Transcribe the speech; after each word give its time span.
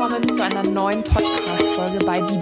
Willkommen 0.00 0.30
zu 0.30 0.42
einer 0.42 0.62
neuen 0.62 1.04
Podcast-Folge 1.04 1.98
bei 2.06 2.22
Die 2.22 2.38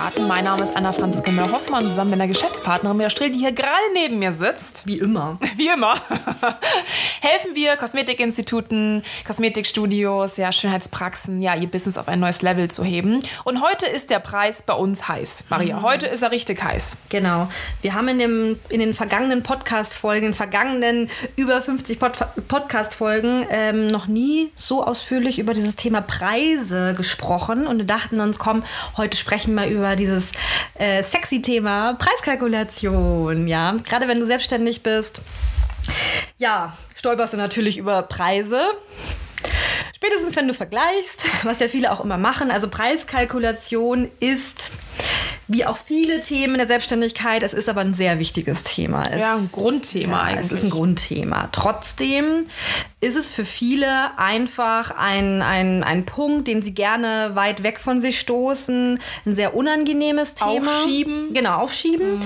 Beauty-Experten. 0.00 0.26
Mein 0.28 0.44
Name 0.44 0.62
ist 0.62 0.76
Anna 0.76 0.92
Franziska 0.92 1.30
Müller-Hoffmann, 1.30 1.84
zusammen 1.84 2.10
mit 2.10 2.20
einer 2.20 2.28
Geschäftspartnerin 2.28 2.96
Mira 2.96 3.10
Strehl, 3.10 3.30
die 3.30 3.38
hier 3.40 3.52
gerade 3.52 3.70
neben 3.94 4.18
mir 4.18 4.32
sitzt. 4.32 4.86
Wie 4.86 4.98
immer. 4.98 5.36
Wie 5.56 5.68
immer. 5.68 5.94
Helfen 7.20 7.54
wir 7.54 7.76
Kosmetikinstituten, 7.76 9.02
Kosmetikstudios, 9.26 10.36
ja, 10.38 10.52
Schönheitspraxen, 10.52 11.42
ja, 11.42 11.54
ihr 11.54 11.70
Business 11.70 11.98
auf 11.98 12.08
ein 12.08 12.20
neues 12.20 12.42
Level 12.42 12.70
zu 12.70 12.82
heben. 12.84 13.20
Und 13.44 13.62
heute 13.62 13.86
ist 13.86 14.10
der 14.10 14.20
Preis 14.20 14.62
bei 14.62 14.72
uns 14.72 15.06
heiß. 15.08 15.44
Maria, 15.50 15.76
Mhm. 15.76 15.82
heute 15.82 16.06
ist 16.06 16.22
er 16.22 16.30
richtig 16.30 16.62
heiß. 16.62 16.98
Genau. 17.10 17.48
Wir 17.82 17.94
haben 17.94 18.08
in, 18.08 18.18
dem, 18.18 18.58
in 18.70 18.80
den 18.80 18.94
vergangenen 18.94 19.42
Podcast-Folgen, 19.42 20.26
in 20.26 20.32
den 20.32 20.34
vergangenen 20.36 21.10
über 21.36 21.60
50 21.60 21.98
Pod 21.98 22.12
Podcast-Folgen 22.48 23.46
ähm, 23.50 23.86
noch 23.88 24.06
nie 24.06 24.50
so 24.56 24.84
ausführlich 24.84 25.38
über 25.38 25.54
dieses 25.54 25.76
Thema 25.76 26.00
Preise 26.00 26.94
gesprochen 26.96 27.66
und 27.66 27.78
wir 27.78 27.84
dachten 27.86 28.20
uns, 28.20 28.38
komm, 28.38 28.62
heute 28.96 29.16
sprechen 29.16 29.54
wir 29.54 29.66
über 29.66 29.89
dieses 29.96 30.32
äh, 30.74 31.02
sexy 31.02 31.42
Thema 31.42 31.94
Preiskalkulation. 31.94 33.46
Ja, 33.46 33.74
gerade 33.84 34.08
wenn 34.08 34.20
du 34.20 34.26
selbstständig 34.26 34.82
bist, 34.82 35.20
ja, 36.38 36.76
stolperst 36.96 37.32
du 37.34 37.36
natürlich 37.36 37.78
über 37.78 38.02
Preise. 38.02 38.62
Spätestens 39.94 40.36
wenn 40.36 40.48
du 40.48 40.54
vergleichst, 40.54 41.26
was 41.44 41.60
ja 41.60 41.68
viele 41.68 41.92
auch 41.92 42.02
immer 42.02 42.18
machen, 42.18 42.50
also 42.50 42.68
Preiskalkulation 42.68 44.10
ist 44.18 44.72
wie 45.50 45.66
auch 45.66 45.76
viele 45.76 46.20
Themen 46.20 46.54
in 46.54 46.58
der 46.58 46.68
Selbstständigkeit, 46.68 47.42
es 47.42 47.54
ist 47.54 47.68
aber 47.68 47.80
ein 47.80 47.92
sehr 47.92 48.20
wichtiges 48.20 48.62
Thema. 48.62 49.02
Es, 49.10 49.18
Ja, 49.18 49.34
ein 49.34 49.50
Grundthema 49.50 50.18
ja, 50.18 50.22
eigentlich. 50.22 50.46
Es 50.46 50.52
ist 50.52 50.62
ein 50.62 50.70
Grundthema. 50.70 51.48
Trotzdem 51.50 52.46
ist 53.00 53.16
es 53.16 53.32
für 53.32 53.44
viele 53.44 54.16
einfach 54.16 54.92
ein, 54.96 55.42
ein, 55.42 55.82
ein 55.82 56.06
Punkt, 56.06 56.46
den 56.46 56.62
sie 56.62 56.72
gerne 56.72 57.32
weit 57.34 57.64
weg 57.64 57.80
von 57.80 58.00
sich 58.00 58.20
stoßen. 58.20 59.00
Ein 59.26 59.34
sehr 59.34 59.56
unangenehmes 59.56 60.36
Thema. 60.36 60.52
Aufschieben. 60.52 61.32
Genau, 61.32 61.58
aufschieben. 61.58 62.20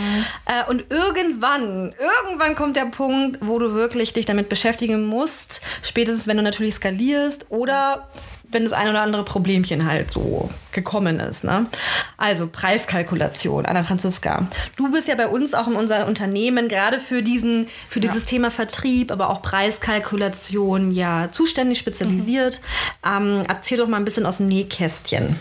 Äh, 0.44 0.70
und 0.70 0.84
irgendwann, 0.91 1.94
irgendwann 2.27 2.55
kommt 2.55 2.77
der 2.77 2.86
Punkt, 2.86 3.38
wo 3.41 3.59
du 3.59 3.72
wirklich 3.72 4.12
dich 4.12 4.27
damit 4.27 4.50
beschäftigen 4.50 5.06
musst. 5.06 5.62
Spätestens, 5.81 6.27
wenn 6.27 6.36
du 6.36 6.42
natürlich 6.42 6.75
skalierst 6.75 7.47
oder 7.48 8.06
wenn 8.50 8.64
das 8.64 8.73
ein 8.73 8.89
oder 8.89 9.03
andere 9.03 9.25
Problemchen 9.25 9.87
halt 9.87 10.11
so 10.11 10.50
gekommen 10.73 11.20
ist. 11.20 11.45
Ne? 11.45 11.67
Also 12.17 12.47
Preiskalkulation, 12.47 13.67
Anna 13.67 13.83
Franziska. 13.83 14.48
Du 14.77 14.91
bist 14.91 15.09
ja 15.09 15.14
bei 15.14 15.28
uns 15.28 15.55
auch 15.55 15.67
in 15.67 15.75
unserem 15.75 16.09
Unternehmen 16.09 16.69
gerade 16.69 17.00
für 17.00 17.22
diesen, 17.22 17.67
für 17.89 18.00
dieses 18.00 18.25
Thema 18.25 18.50
Vertrieb, 18.50 19.11
aber 19.11 19.31
auch 19.31 19.42
Preiskalkulation 19.42 20.92
ja 20.92 21.28
zuständig, 21.31 21.78
spezialisiert. 21.78 22.61
Ähm, 23.05 23.42
erzähl 23.48 23.78
doch 23.78 23.89
mal 23.89 23.97
ein 23.97 24.05
bisschen 24.05 24.27
aus 24.27 24.39
dem 24.39 24.47
Nähkästchen. 24.47 25.37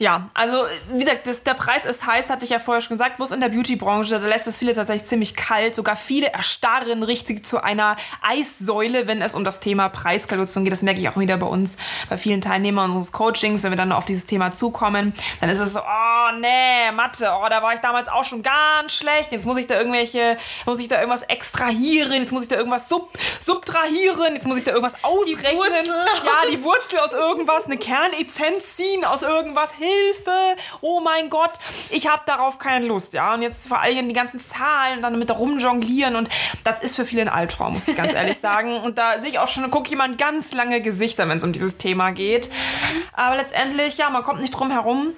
Ja, 0.00 0.28
also 0.32 0.64
wie 0.92 1.00
gesagt, 1.00 1.26
das, 1.26 1.42
der 1.42 1.54
Preis 1.54 1.84
ist 1.84 2.06
heiß, 2.06 2.30
hatte 2.30 2.44
ich 2.44 2.52
ja 2.52 2.60
vorher 2.60 2.80
schon 2.80 2.94
gesagt. 2.94 3.16
Bloß 3.16 3.32
in 3.32 3.40
der 3.40 3.48
Beauty-Branche, 3.48 4.20
da 4.20 4.28
lässt 4.28 4.46
es 4.46 4.58
viele 4.58 4.72
tatsächlich 4.72 5.08
ziemlich 5.08 5.34
kalt. 5.34 5.74
Sogar 5.74 5.96
viele 5.96 6.32
erstarren 6.32 7.02
richtig 7.02 7.44
zu 7.44 7.64
einer 7.64 7.96
Eissäule, 8.22 9.08
wenn 9.08 9.20
es 9.20 9.34
um 9.34 9.42
das 9.42 9.58
Thema 9.58 9.88
Preiskalkulation 9.88 10.62
geht. 10.62 10.72
Das 10.72 10.82
merke 10.82 11.00
ich 11.00 11.08
auch 11.08 11.16
wieder 11.16 11.36
bei 11.36 11.46
uns, 11.46 11.78
bei 12.08 12.16
vielen 12.16 12.40
Teilnehmern 12.40 12.86
unseres 12.86 13.10
Coachings, 13.10 13.64
wenn 13.64 13.72
wir 13.72 13.76
dann 13.76 13.90
auf 13.90 14.04
dieses 14.04 14.26
Thema 14.26 14.52
zukommen. 14.52 15.12
Dann 15.40 15.50
ist 15.50 15.58
es 15.58 15.72
so, 15.72 15.80
oh 15.80 16.38
nee, 16.38 16.92
Mathe, 16.94 17.28
oh, 17.28 17.48
da 17.50 17.60
war 17.60 17.74
ich 17.74 17.80
damals 17.80 18.08
auch 18.08 18.24
schon 18.24 18.44
ganz 18.44 18.92
schlecht. 18.92 19.32
Jetzt 19.32 19.46
muss 19.46 19.56
ich 19.56 19.66
da 19.66 19.78
irgendwelche, 19.78 20.36
muss 20.64 20.78
ich 20.78 20.86
da 20.86 21.00
irgendwas 21.00 21.24
extrahieren, 21.24 22.22
jetzt 22.22 22.30
muss 22.30 22.42
ich 22.42 22.48
da 22.48 22.56
irgendwas 22.56 22.88
sub, 22.88 23.10
subtrahieren, 23.40 24.34
jetzt 24.34 24.46
muss 24.46 24.58
ich 24.58 24.64
da 24.64 24.70
irgendwas 24.70 25.02
ausrechnen. 25.02 25.56
Wurzel. 25.56 25.86
ja, 26.24 26.50
die 26.52 26.62
Wurzel 26.62 27.00
aus 27.00 27.14
irgendwas, 27.14 27.66
eine 27.66 27.78
Kernessenz 27.78 28.76
ziehen 28.76 29.04
aus 29.04 29.22
irgendwas. 29.22 29.72
Hilfe! 29.88 30.56
Oh 30.80 31.00
mein 31.00 31.30
Gott, 31.30 31.52
ich 31.90 32.08
habe 32.08 32.22
darauf 32.26 32.58
keine 32.58 32.86
Lust, 32.86 33.12
ja. 33.12 33.34
Und 33.34 33.42
jetzt 33.42 33.68
vor 33.68 33.80
allem 33.80 34.08
die 34.08 34.14
ganzen 34.14 34.40
Zahlen 34.40 34.96
und 34.96 35.02
dann 35.02 35.12
damit 35.12 35.30
da 35.30 35.34
rumjonglieren 35.34 36.16
und 36.16 36.28
das 36.64 36.80
ist 36.80 36.96
für 36.96 37.06
viele 37.06 37.22
ein 37.22 37.28
Albtraum, 37.28 37.74
muss 37.74 37.88
ich 37.88 37.96
ganz 37.96 38.12
ehrlich 38.12 38.38
sagen. 38.38 38.76
Und 38.82 38.98
da 38.98 39.20
sehe 39.20 39.30
ich 39.30 39.38
auch 39.38 39.48
schon, 39.48 39.70
gucke 39.70 39.88
jemand 39.90 40.18
ganz 40.18 40.52
lange 40.52 40.80
Gesichter, 40.80 41.28
wenn 41.28 41.38
es 41.38 41.44
um 41.44 41.52
dieses 41.52 41.78
Thema 41.78 42.10
geht. 42.10 42.50
Aber 43.12 43.36
letztendlich, 43.36 43.98
ja, 43.98 44.10
man 44.10 44.22
kommt 44.22 44.40
nicht 44.40 44.52
drum 44.52 44.70
herum. 44.70 45.14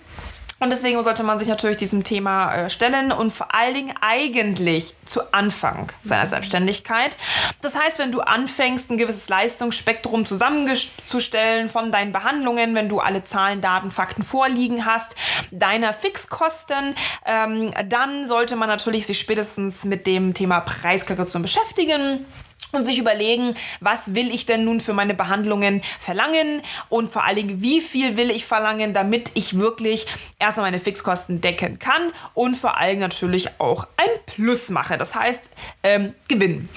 Und 0.61 0.69
deswegen 0.69 1.03
sollte 1.03 1.23
man 1.23 1.39
sich 1.39 1.49
natürlich 1.49 1.79
diesem 1.79 2.05
Thema 2.05 2.55
äh, 2.55 2.71
stellen 2.71 3.13
und 3.13 3.33
vor 3.33 3.55
allen 3.55 3.73
Dingen 3.73 3.95
eigentlich 4.03 4.95
zu 5.07 5.33
Anfang 5.33 5.91
seiner 6.03 6.27
Selbstständigkeit. 6.27 7.17
Das 7.63 7.79
heißt, 7.79 7.99
wenn 7.99 8.13
du 8.13 8.21
anfängst, 8.21 8.91
ein 8.91 8.99
gewisses 8.99 9.31
Leistungsspektrum 9.31 10.27
zusammenzustellen 10.27 11.71
von 11.71 11.91
deinen 11.91 12.13
Behandlungen, 12.13 12.75
wenn 12.75 12.91
du 12.91 13.01
alle 13.01 13.25
Zahlen, 13.25 13.63
Daten, 13.63 13.91
Fakten 13.91 14.23
vorliegen 14.23 14.85
hast, 14.85 15.17
deiner 15.51 15.95
Fixkosten, 15.95 16.95
ähm, 17.25 17.73
dann 17.89 18.29
sollte 18.29 18.55
man 18.55 18.69
natürlich 18.69 19.07
sich 19.07 19.19
spätestens 19.19 19.85
mit 19.85 20.07
dem 20.07 20.35
Thema 20.35 20.61
Preiskalkulation 20.61 21.41
beschäftigen 21.41 22.27
und 22.73 22.85
sich 22.85 22.99
überlegen, 22.99 23.55
was 23.81 24.15
will 24.15 24.33
ich 24.33 24.47
denn 24.47 24.65
nun 24.65 24.81
für 24.81 24.93
meine 24.93 25.15
Behandlungen 25.15 25.83
verlangen 25.99 26.63
und 26.89 27.11
vor 27.11 27.25
allen 27.25 27.37
Dingen, 27.37 27.63
wie 27.63 27.81
viel 27.81 28.17
will 28.17 28.31
ich 28.31 28.45
verlangen, 28.45 28.93
damit 28.93 29.33
ich 29.35 29.59
wirklich 29.59 30.07
erstmal 30.39 30.71
meine 30.71 30.81
Fixkosten 30.81 31.41
decken 31.41 31.79
kann 31.79 32.13
und 32.35 32.57
vor 32.57 32.77
allem 32.79 32.99
natürlich 32.99 33.61
auch 33.61 33.87
ein 33.97 34.09
Plus 34.27 34.71
mache, 34.71 34.99
das 34.99 35.15
heißt 35.15 35.51
ähm, 35.83 36.15
Gewinn. 36.29 36.69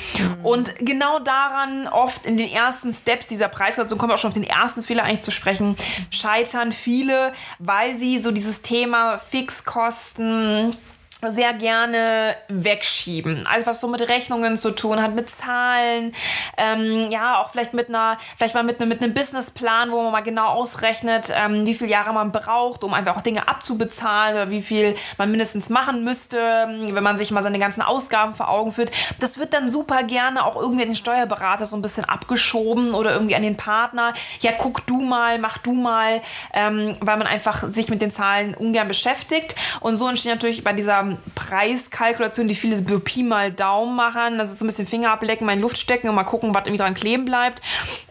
Und 0.44 0.76
genau 0.80 1.20
daran 1.20 1.88
oft 1.88 2.26
in 2.26 2.38
den 2.38 2.52
ersten 2.52 2.94
Steps 2.94 3.28
dieser 3.28 3.48
Preiskalkulation, 3.48 4.00
kommen 4.00 4.12
wir 4.12 4.16
auch 4.16 4.20
schon 4.20 4.30
auf 4.30 4.34
den 4.34 4.44
ersten 4.44 4.84
Fehler 4.84 5.04
eigentlich 5.04 5.22
zu 5.22 5.32
sprechen, 5.32 5.76
scheitern 6.10 6.72
viele, 6.72 7.34
weil 7.60 7.98
sie 7.98 8.20
so 8.20 8.32
dieses 8.32 8.62
Thema 8.62 9.18
Fixkosten 9.18 10.76
sehr 11.32 11.54
gerne 11.54 12.36
wegschieben. 12.50 13.48
Also 13.48 13.68
was 13.68 13.82
so 13.82 13.88
mit 13.88 14.08
Rechnungen 14.08 14.58
zu 14.58 14.72
tun 14.72 15.02
hat, 15.02 15.16
mit 15.16 15.30
Zahlen, 15.30 16.14
ähm, 16.58 17.10
ja, 17.12 17.40
auch 17.42 17.52
vielleicht 17.52 17.74
mit 17.74 17.90
einer, 17.90 18.18
vielleicht 18.38 18.56
mal 18.56 18.64
mit, 18.64 18.80
einem- 18.80 18.90
mit 18.90 19.02
einem 19.02 19.14
Businessplan, 19.14 19.92
wo 19.92 20.02
man 20.04 20.12
mal 20.12 20.22
genau 20.22 20.48
ausrechnet, 20.48 21.32
ähm, 21.36 21.66
wie 21.66 21.74
viele 21.74 21.90
Jahre 21.92 22.14
man 22.14 22.32
braucht, 22.32 22.84
um 22.84 22.94
einfach 22.94 23.18
auch 23.18 23.22
Dinge 23.22 23.48
abzubezahlen 23.48 24.36
oder 24.36 24.50
wie 24.50 24.62
viel 24.62 24.96
man 25.18 25.30
mindestens 25.32 25.70
machen 25.70 26.04
müsste, 26.04 26.38
ähm, 26.40 26.96
wenn 26.96 27.04
man 27.04 27.18
sich 27.18 27.32
mal 27.32 27.44
seine 27.44 27.60
ganzen 27.60 27.82
Ausgaben 27.82 28.36
vor 28.36 28.50
Augen 28.50 28.72
führt. 28.72 28.92
Das 29.20 29.38
wird 29.38 29.54
dann 29.54 29.70
super 29.70 30.04
gerne 30.04 30.46
auch 30.46 30.56
irgendwie 30.56 30.84
an 30.84 30.90
den 30.90 30.96
Steuerberater 30.96 31.66
so 31.66 31.76
ein 31.78 31.82
bisschen 31.82 32.06
abgeschoben 32.06 32.94
oder 32.94 33.14
irgendwie 33.14 33.36
an 33.36 33.42
den 33.42 33.58
Partner. 33.58 34.14
Ja, 34.40 34.52
guck 34.58 34.86
du 34.88 35.02
mal, 35.02 35.40
mach 35.40 35.58
du 35.60 35.74
mal, 35.74 36.22
ähm, 36.54 36.96
weil 37.00 37.18
man 37.18 37.28
einfach 37.28 37.64
sich 37.70 37.90
mit 37.90 38.02
den 38.02 38.12
Zahlen 38.12 38.54
ungern 38.56 38.88
beschäftigt. 38.88 39.56
Und 39.80 39.96
so 39.98 40.08
entsteht 40.08 40.34
natürlich 40.34 40.64
bei 40.64 40.74
dieser 40.74 41.13
Preiskalkulation, 41.36 42.48
die 42.48 42.56
viele 42.56 42.78
so 42.78 43.00
Pi 43.00 43.24
mal 43.24 43.52
Daumen 43.52 43.96
machen, 43.96 44.38
das 44.38 44.52
ist 44.52 44.60
so 44.60 44.66
ein 44.66 44.68
bisschen 44.68 44.88
Finger 44.88 45.12
ablecken, 45.12 45.46
mal 45.46 45.54
in 45.54 45.60
Luft 45.60 45.78
stecken 45.78 46.10
und 46.10 46.16
mal 46.16 46.24
gucken, 46.24 46.54
was 46.54 46.66
irgendwie 46.66 46.84
dran 46.84 46.94
kleben 46.94 47.26
bleibt. 47.26 47.62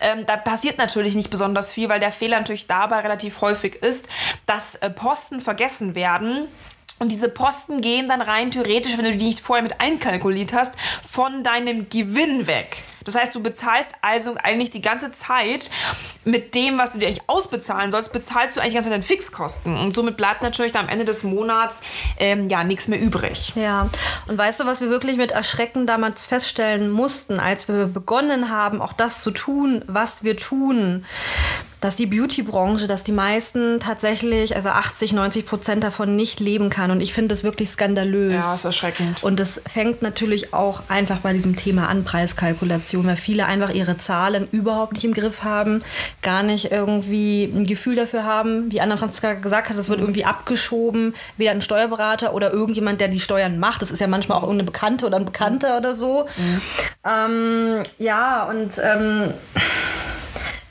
Ähm, 0.01 0.27
da 0.27 0.37
passiert 0.37 0.79
natürlich 0.79 1.15
nicht 1.15 1.31
besonders 1.31 1.73
viel, 1.73 1.89
weil 1.89 2.01
der 2.01 2.13
Fehler 2.13 2.39
natürlich 2.39 2.67
dabei 2.67 3.01
relativ 3.01 3.41
häufig 3.41 3.77
ist, 3.77 4.09
dass 4.47 4.77
äh, 4.77 4.91
Posten 4.91 5.41
vergessen 5.41 5.95
werden. 5.95 6.49
Und 7.03 7.11
diese 7.11 7.29
Posten 7.29 7.81
gehen 7.81 8.09
dann 8.09 8.23
rein 8.23 8.53
theoretisch, 8.53 8.97
wenn 8.97 9.05
du 9.05 9.17
die 9.17 9.27
nicht 9.27 9.41
vorher 9.41 9.65
mit 9.65 9.81
einkalkuliert 9.81 10.53
hast, 10.53 10.73
von 11.03 11.43
deinem 11.43 11.89
Gewinn 11.89 12.47
weg. 12.47 12.77
Das 13.03 13.17
heißt, 13.17 13.35
du 13.35 13.43
bezahlst 13.43 13.91
also 14.03 14.37
eigentlich 14.41 14.71
die 14.71 14.83
ganze 14.83 15.11
Zeit 15.11 15.69
mit 16.25 16.55
dem, 16.55 16.79
was 16.79 16.93
du 16.93 17.01
dir 17.01 17.09
eigentlich 17.09 17.29
ausbezahlen 17.29 17.91
sollst, 17.91 18.13
bezahlst 18.13 18.57
du 18.57 18.61
eigentlich 18.61 18.77
Zeit 18.79 18.91
deine 18.91 19.03
Fixkosten. 19.03 19.77
Und 19.77 19.97
somit 19.97 20.17
bleibt 20.17 20.43
natürlich 20.43 20.77
am 20.77 20.89
Ende 20.89 21.05
des 21.05 21.25
Monats 21.25 21.81
ähm, 22.21 22.47
ja 22.47 22.63
nichts 22.63 22.87
mehr 22.87 23.01
übrig. 23.01 23.53
Ja, 23.57 23.91
und 24.29 24.39
weißt 24.39 24.61
du, 24.61 24.67
was 24.67 24.81
wir 24.81 24.89
wirklich 24.89 25.17
mit 25.17 25.33
Erschrecken 25.33 25.89
damals 25.89 26.25
feststellen 26.25 26.89
mussten, 26.89 27.41
als 27.41 27.67
wir 27.67 27.87
begonnen 27.87 28.49
haben, 28.49 28.81
auch 28.81 28.93
das 28.93 29.25
zu 29.25 29.33
tun, 29.33 29.85
was 29.89 30.23
wir 30.23 30.37
tun? 30.37 31.05
Dass 31.83 31.97
die 31.97 32.07
Beauty-Branche, 32.07 32.87
dass 32.87 33.03
die 33.03 33.13
meisten 33.13 33.81
tatsächlich, 33.81 34.55
also 34.55 34.69
80, 34.69 35.13
90 35.13 35.45
Prozent 35.45 35.83
davon 35.83 36.15
nicht 36.15 36.39
leben 36.39 36.71
kann. 36.71 36.93
Und 36.93 37.01
ich 37.01 37.13
finde 37.13 37.35
das 37.35 37.43
wirklich 37.43 37.71
skandalös. 37.71 38.35
Ja, 38.35 38.55
ist 38.55 38.65
erschreckend. 38.65 39.25
Und 39.25 39.41
das 39.41 39.61
fängt 39.67 40.01
natürlich 40.01 40.55
auch 40.55 40.85
einfach 40.89 41.19
bei 41.19 41.33
diesem 41.33 41.57
Thema 41.57 41.89
an 41.89 42.05
Preiskalkulation, 42.05 43.05
weil 43.05 43.17
viele 43.17 43.47
einfach 43.47 43.75
ihre 43.75 43.99
Zahlen 43.99 44.47
überhaupt 44.53 44.93
nicht 44.93 45.05
im 45.05 45.13
Griff 45.13 45.43
haben, 45.43 45.83
gar 46.23 46.45
nicht 46.45 46.71
irgendwie 46.71 47.51
ein 47.53 47.67
Gefühl 47.67 47.97
dafür 47.97 48.25
haben. 48.25 48.71
Wie 48.71 48.81
Anna 48.81 48.97
Franziska 48.97 49.35
gesagt 49.35 49.69
hat, 49.69 49.77
das 49.77 49.89
wird 49.89 49.99
irgendwie 49.99 50.25
abgeschoben, 50.25 51.17
weder 51.37 51.51
ein 51.51 51.63
Steuerberater 51.63 52.33
oder 52.33 52.53
irgendjemand, 52.53 53.01
der 53.01 53.09
die 53.09 53.19
Steuern 53.19 53.59
macht. 53.59 53.83
Das 53.83 53.91
ist 53.91 53.99
ja 53.99 54.07
manchmal 54.07 54.39
auch 54.39 54.43
irgendeine 54.43 54.71
Bekannte 54.71 55.05
oder 55.05 55.17
ein 55.17 55.25
Bekannter 55.25 55.79
oder 55.79 55.97
so. 55.97 56.29
Mhm. 56.37 56.61
Ähm, 57.05 57.83
ja, 57.99 58.45
und 58.45 58.73
ähm, 58.81 59.35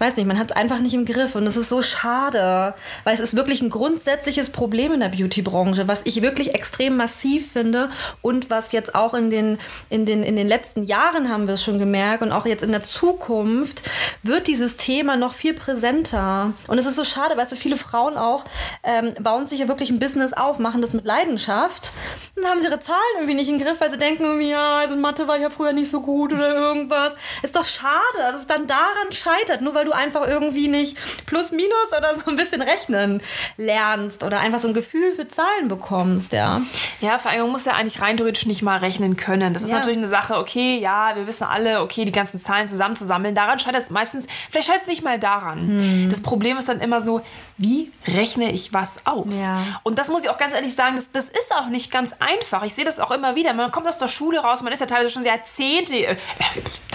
weiß 0.01 0.17
nicht, 0.17 0.25
man 0.25 0.39
hat 0.39 0.49
es 0.49 0.55
einfach 0.55 0.79
nicht 0.79 0.95
im 0.95 1.05
Griff 1.05 1.35
und 1.35 1.45
es 1.45 1.55
ist 1.55 1.69
so 1.69 1.83
schade, 1.83 2.73
weil 3.03 3.13
es 3.13 3.19
ist 3.19 3.35
wirklich 3.35 3.61
ein 3.61 3.69
grundsätzliches 3.69 4.49
Problem 4.49 4.91
in 4.93 4.99
der 4.99 5.09
Beauty-Branche, 5.09 5.87
was 5.87 6.01
ich 6.05 6.23
wirklich 6.23 6.55
extrem 6.55 6.97
massiv 6.97 7.51
finde 7.51 7.91
und 8.23 8.49
was 8.49 8.71
jetzt 8.71 8.95
auch 8.95 9.13
in 9.13 9.29
den, 9.29 9.59
in 9.89 10.07
den, 10.07 10.23
in 10.23 10.35
den 10.35 10.47
letzten 10.47 10.85
Jahren 10.85 11.29
haben 11.29 11.47
wir 11.47 11.53
es 11.53 11.63
schon 11.63 11.77
gemerkt 11.77 12.23
und 12.23 12.31
auch 12.31 12.47
jetzt 12.47 12.63
in 12.63 12.71
der 12.71 12.81
Zukunft 12.81 13.83
wird 14.23 14.47
dieses 14.47 14.75
Thema 14.75 15.17
noch 15.17 15.33
viel 15.33 15.53
präsenter. 15.53 16.53
Und 16.67 16.79
es 16.79 16.87
ist 16.87 16.95
so 16.95 17.03
schade, 17.03 17.37
weil 17.37 17.45
so 17.45 17.55
viele 17.55 17.77
Frauen 17.77 18.17
auch 18.17 18.45
ähm, 18.83 19.13
bauen 19.21 19.45
sich 19.45 19.59
ja 19.59 19.67
wirklich 19.67 19.91
ein 19.91 19.99
Business 19.99 20.33
auf, 20.33 20.57
machen 20.57 20.81
das 20.81 20.93
mit 20.93 21.05
Leidenschaft 21.05 21.91
und 22.35 22.45
haben 22.45 22.59
sie 22.59 22.67
ihre 22.67 22.79
Zahlen 22.79 22.99
irgendwie 23.17 23.35
nicht 23.35 23.49
im 23.49 23.59
Griff, 23.59 23.79
weil 23.79 23.91
sie 23.91 23.99
denken, 23.99 24.41
ja, 24.41 24.77
also 24.79 24.95
Mathe 24.95 25.27
war 25.27 25.37
ja 25.37 25.51
früher 25.51 25.73
nicht 25.73 25.91
so 25.91 26.01
gut 26.01 26.33
oder 26.33 26.55
irgendwas. 26.55 27.13
Ist 27.43 27.55
doch 27.55 27.65
schade, 27.65 27.91
dass 28.17 28.41
es 28.41 28.47
dann 28.47 28.65
daran 28.65 29.11
scheitert, 29.11 29.61
nur 29.61 29.75
weil 29.75 29.85
du 29.85 29.90
du 29.91 29.95
einfach 29.97 30.27
irgendwie 30.27 30.67
nicht 30.67 30.97
plus 31.25 31.51
minus 31.51 31.71
oder 31.97 32.15
so 32.15 32.29
ein 32.31 32.37
bisschen 32.37 32.61
rechnen 32.61 33.21
lernst 33.57 34.23
oder 34.23 34.39
einfach 34.39 34.59
so 34.59 34.67
ein 34.67 34.73
Gefühl 34.73 35.11
für 35.13 35.27
Zahlen 35.27 35.67
bekommst, 35.67 36.33
ja. 36.33 36.61
Ja, 37.01 37.17
vor 37.17 37.31
allem 37.31 37.41
man 37.41 37.51
muss 37.51 37.65
ja 37.65 37.73
eigentlich 37.73 38.01
rein 38.01 38.17
theoretisch 38.17 38.45
nicht 38.45 38.61
mal 38.61 38.77
rechnen 38.77 39.17
können. 39.17 39.53
Das 39.53 39.63
ist 39.63 39.69
ja. 39.69 39.75
natürlich 39.75 39.97
eine 39.97 40.07
Sache, 40.07 40.37
okay, 40.37 40.79
ja, 40.79 41.15
wir 41.15 41.27
wissen 41.27 41.43
alle, 41.43 41.81
okay, 41.81 42.05
die 42.05 42.11
ganzen 42.11 42.39
Zahlen 42.39 42.67
zusammenzusammeln. 42.67 43.35
Daran 43.35 43.59
scheitert 43.59 43.83
es 43.83 43.89
meistens, 43.89 44.27
vielleicht 44.49 44.67
scheitert 44.67 44.83
es 44.83 44.87
nicht 44.87 45.03
mal 45.03 45.19
daran. 45.19 45.79
Hm. 45.79 46.09
Das 46.09 46.21
Problem 46.21 46.57
ist 46.57 46.69
dann 46.69 46.79
immer 46.79 46.99
so, 46.99 47.21
wie 47.61 47.91
rechne 48.07 48.51
ich 48.51 48.73
was 48.73 49.05
aus? 49.05 49.35
Ja. 49.39 49.63
Und 49.83 49.99
das 49.99 50.09
muss 50.09 50.23
ich 50.23 50.29
auch 50.29 50.37
ganz 50.37 50.53
ehrlich 50.53 50.73
sagen, 50.73 50.95
das, 50.95 51.11
das 51.11 51.25
ist 51.25 51.55
auch 51.55 51.67
nicht 51.67 51.91
ganz 51.91 52.15
einfach. 52.19 52.63
Ich 52.63 52.73
sehe 52.73 52.85
das 52.85 52.99
auch 52.99 53.11
immer 53.11 53.35
wieder. 53.35 53.53
Man 53.53 53.71
kommt 53.71 53.87
aus 53.87 53.99
der 53.99 54.07
Schule 54.07 54.39
raus, 54.39 54.63
man 54.63 54.73
ist 54.73 54.79
ja 54.79 54.87
teilweise 54.87 55.11
schon 55.11 55.23
Jahrzehnte, 55.23 55.95
äh, 55.95 56.17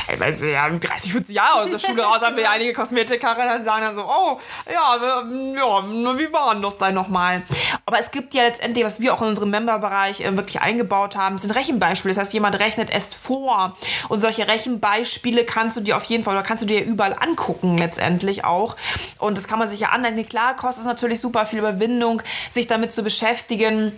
teilweise 0.07 0.51
ja 0.51 0.69
30, 0.69 1.13
40 1.13 1.35
Jahre 1.35 1.63
aus 1.63 1.71
der 1.71 1.79
Schule 1.79 2.03
raus, 2.03 2.23
haben 2.23 2.37
wir 2.37 2.51
einige 2.51 2.73
Kosmetikerinnen 2.73 3.65
sagen 3.65 3.83
dann 3.83 3.95
so, 3.95 4.05
oh, 4.05 4.41
ja, 4.67 4.97
ja, 5.55 6.19
wie 6.19 6.33
war 6.33 6.53
denn 6.53 6.63
das 6.63 6.79
dann 6.79 6.95
nochmal? 6.95 7.43
Aber 7.85 7.99
es 7.99 8.11
gibt 8.11 8.35
ja 8.35 8.43
letztendlich, 8.43 8.85
was 8.85 9.01
wir 9.01 9.15
auch 9.15 9.23
in 9.23 9.29
unserem 9.29 9.51
Memberbereich 9.51 10.21
äh, 10.21 10.37
wirklich 10.37 10.61
eingebaut 10.61 11.17
haben, 11.17 11.39
sind 11.39 11.55
Rechenbeispiele. 11.55 12.13
Das 12.13 12.21
heißt, 12.21 12.33
jemand 12.33 12.59
rechnet 12.59 12.91
es 12.91 13.15
vor. 13.15 13.77
Und 14.09 14.21
solche 14.21 14.49
Rechenbeispiele 14.49 15.45
kannst 15.45 15.77
du 15.77 15.81
dir 15.81 15.97
auf 15.97 16.05
jeden 16.05 16.25
Fall, 16.25 16.35
oder 16.35 16.43
kannst 16.43 16.63
du 16.63 16.67
dir 16.67 16.85
überall 16.85 17.17
angucken 17.19 17.79
letztendlich 17.79 18.45
auch. 18.45 18.77
Und 19.19 19.39
das 19.39 19.47
kann 19.47 19.59
man 19.59 19.69
sich 19.69 19.81
ja 19.81 19.91
anleiten. 19.91 20.17
Klar 20.29 20.56
kostet 20.57 20.83
es 20.83 20.87
natürlich 20.87 21.21
super 21.21 21.47
viel 21.47 21.61
Überwindung, 21.61 22.23
sich 22.51 22.67
damit 22.67 22.93
zu 22.93 23.03
beschäftigen 23.03 23.93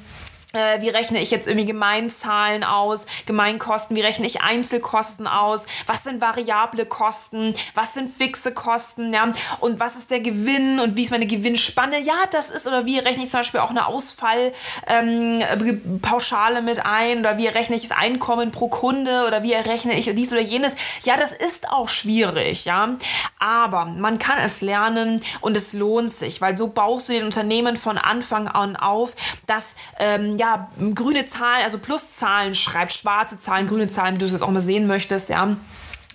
äh, 0.54 0.80
wie 0.80 0.88
rechne 0.88 1.20
ich 1.20 1.30
jetzt 1.30 1.46
irgendwie 1.46 1.66
Gemeinzahlen 1.66 2.64
aus, 2.64 3.04
Gemeinkosten, 3.26 3.94
wie 3.96 4.00
rechne 4.00 4.26
ich 4.26 4.40
Einzelkosten 4.40 5.26
aus, 5.26 5.66
was 5.86 6.04
sind 6.04 6.22
variable 6.22 6.86
Kosten, 6.86 7.52
was 7.74 7.92
sind 7.92 8.10
fixe 8.10 8.54
Kosten, 8.54 9.12
ja, 9.12 9.30
und 9.60 9.78
was 9.78 9.96
ist 9.96 10.10
der 10.10 10.20
Gewinn 10.20 10.80
und 10.80 10.96
wie 10.96 11.02
ist 11.02 11.10
meine 11.10 11.26
Gewinnspanne, 11.26 12.00
ja, 12.00 12.14
das 12.30 12.48
ist, 12.48 12.66
oder 12.66 12.86
wie 12.86 12.98
rechne 12.98 13.24
ich 13.24 13.30
zum 13.30 13.40
Beispiel 13.40 13.60
auch 13.60 13.68
eine 13.68 13.88
Ausfallpauschale 13.88 16.58
ähm, 16.60 16.64
mit 16.64 16.82
ein, 16.84 17.18
oder 17.18 17.36
wie 17.36 17.48
rechne 17.48 17.76
ich 17.76 17.86
das 17.86 17.94
Einkommen 17.96 18.50
pro 18.50 18.68
Kunde, 18.68 19.26
oder 19.26 19.42
wie 19.42 19.52
errechne 19.52 19.98
ich 19.98 20.06
dies 20.14 20.32
oder 20.32 20.40
jenes, 20.40 20.76
ja, 21.02 21.18
das 21.18 21.32
ist 21.32 21.68
auch 21.68 21.90
schwierig, 21.90 22.64
ja, 22.64 22.96
aber 23.38 23.84
man 23.84 24.18
kann 24.18 24.38
es 24.38 24.62
lernen 24.62 25.20
und 25.42 25.58
es 25.58 25.74
lohnt 25.74 26.10
sich, 26.10 26.40
weil 26.40 26.56
so 26.56 26.68
baust 26.68 27.10
du 27.10 27.12
den 27.12 27.24
Unternehmen 27.24 27.76
von 27.76 27.98
Anfang 27.98 28.48
an 28.48 28.76
auf, 28.76 29.14
dass 29.46 29.74
ähm, 29.98 30.37
ja, 30.38 30.68
grüne 30.94 31.26
Zahlen, 31.26 31.64
also 31.64 31.78
Pluszahlen 31.78 32.54
schreibst, 32.54 32.98
schwarze 32.98 33.38
Zahlen, 33.38 33.66
grüne 33.66 33.88
Zahlen, 33.88 34.14
wie 34.14 34.18
du 34.20 34.24
es 34.24 34.32
jetzt 34.32 34.42
auch 34.42 34.50
mal 34.50 34.60
sehen 34.60 34.86
möchtest, 34.86 35.30
ja. 35.30 35.56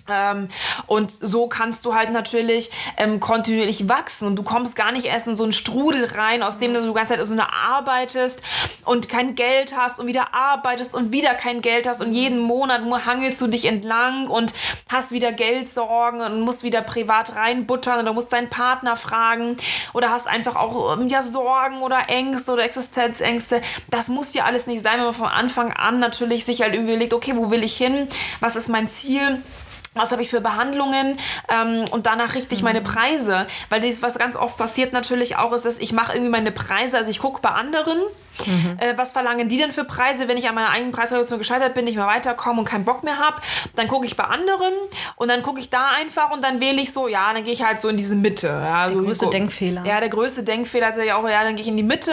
Ähm, 0.08 0.48
und 0.86 1.10
so 1.10 1.48
kannst 1.48 1.86
du 1.86 1.94
halt 1.94 2.12
natürlich 2.12 2.70
ähm, 2.98 3.20
kontinuierlich 3.20 3.88
wachsen 3.88 4.26
und 4.28 4.36
du 4.36 4.42
kommst 4.42 4.76
gar 4.76 4.92
nicht 4.92 5.06
erst 5.06 5.28
in 5.28 5.34
so 5.34 5.44
einen 5.44 5.54
Strudel 5.54 6.04
rein, 6.04 6.42
aus 6.42 6.58
dem 6.58 6.74
du 6.74 6.86
die 6.86 6.92
ganze 6.92 7.14
Zeit 7.14 7.24
so 7.24 7.32
eine 7.32 7.50
arbeitest 7.52 8.42
und 8.84 9.08
kein 9.08 9.34
Geld 9.34 9.74
hast 9.76 9.98
und 9.98 10.06
wieder 10.06 10.34
arbeitest 10.34 10.94
und 10.94 11.10
wieder 11.12 11.34
kein 11.34 11.62
Geld 11.62 11.88
hast 11.88 12.02
und 12.02 12.12
jeden 12.12 12.38
Monat 12.38 12.82
hangelst 13.06 13.40
du 13.40 13.46
dich 13.46 13.64
entlang 13.64 14.26
und 14.26 14.52
hast 14.90 15.12
wieder 15.12 15.32
Geldsorgen 15.32 16.20
und 16.20 16.40
musst 16.40 16.64
wieder 16.64 16.82
privat 16.82 17.34
reinbuttern 17.34 18.00
oder 18.00 18.12
musst 18.12 18.32
deinen 18.32 18.50
Partner 18.50 18.96
fragen 18.96 19.56
oder 19.94 20.10
hast 20.10 20.26
einfach 20.26 20.56
auch 20.56 20.98
ähm, 20.98 21.08
ja 21.08 21.22
Sorgen 21.22 21.80
oder 21.80 22.08
Ängste 22.08 22.52
oder 22.52 22.64
Existenzängste. 22.64 23.62
Das 23.88 24.08
muss 24.08 24.34
ja 24.34 24.44
alles 24.44 24.66
nicht 24.66 24.82
sein, 24.82 24.98
wenn 24.98 25.06
man 25.06 25.14
von 25.14 25.28
Anfang 25.28 25.72
an 25.72 25.98
natürlich 25.98 26.44
sich 26.44 26.60
halt 26.60 26.74
überlegt, 26.74 27.14
okay, 27.14 27.32
wo 27.36 27.50
will 27.50 27.62
ich 27.62 27.76
hin? 27.76 28.06
Was 28.40 28.54
ist 28.54 28.68
mein 28.68 28.86
Ziel? 28.86 29.42
Was 29.94 30.12
habe 30.12 30.22
ich 30.22 30.30
für 30.30 30.40
Behandlungen 30.40 31.18
ähm, 31.48 31.84
und 31.90 32.06
danach 32.06 32.34
richte 32.34 32.54
ich 32.54 32.62
meine 32.62 32.80
mhm. 32.80 32.84
Preise. 32.84 33.46
Weil 33.68 33.80
das, 33.80 34.02
was 34.02 34.18
ganz 34.18 34.36
oft 34.36 34.56
passiert 34.56 34.92
natürlich 34.92 35.36
auch, 35.36 35.52
ist, 35.52 35.64
dass 35.64 35.78
ich 35.78 35.92
mache 35.92 36.12
irgendwie 36.12 36.30
meine 36.30 36.52
Preise, 36.52 36.98
also 36.98 37.10
ich 37.10 37.20
gucke 37.20 37.40
bei 37.40 37.50
anderen, 37.50 37.98
mhm. 38.46 38.76
äh, 38.78 38.96
was 38.96 39.12
verlangen 39.12 39.48
die 39.48 39.56
denn 39.56 39.72
für 39.72 39.84
Preise, 39.84 40.26
wenn 40.26 40.36
ich 40.36 40.48
an 40.48 40.54
meiner 40.54 40.70
eigenen 40.70 40.92
Preisreduktion 40.92 41.38
gescheitert 41.38 41.74
bin, 41.74 41.84
nicht 41.84 41.96
mehr 41.96 42.06
weiterkomme 42.06 42.60
und 42.60 42.64
keinen 42.64 42.84
Bock 42.84 43.04
mehr 43.04 43.18
habe, 43.18 43.36
dann 43.76 43.86
gucke 43.86 44.06
ich 44.06 44.16
bei 44.16 44.24
anderen 44.24 44.72
und 45.16 45.28
dann 45.28 45.42
gucke 45.42 45.60
ich 45.60 45.70
da 45.70 45.90
einfach 46.00 46.32
und 46.32 46.42
dann 46.42 46.60
wähle 46.60 46.80
ich 46.80 46.92
so, 46.92 47.06
ja, 47.06 47.32
dann 47.32 47.44
gehe 47.44 47.52
ich 47.52 47.64
halt 47.64 47.78
so 47.78 47.88
in 47.88 47.96
diese 47.96 48.16
Mitte. 48.16 48.48
Ja, 48.48 48.88
der 48.88 48.96
so 48.96 49.02
größte 49.04 49.30
Denkfehler. 49.30 49.84
Ja, 49.84 50.00
der 50.00 50.08
größte 50.08 50.42
Denkfehler 50.42 50.90
ist 50.90 51.04
ja 51.04 51.16
auch, 51.16 51.28
ja, 51.28 51.44
dann 51.44 51.54
gehe 51.54 51.62
ich 51.62 51.68
in 51.68 51.76
die 51.76 51.84
Mitte. 51.84 52.12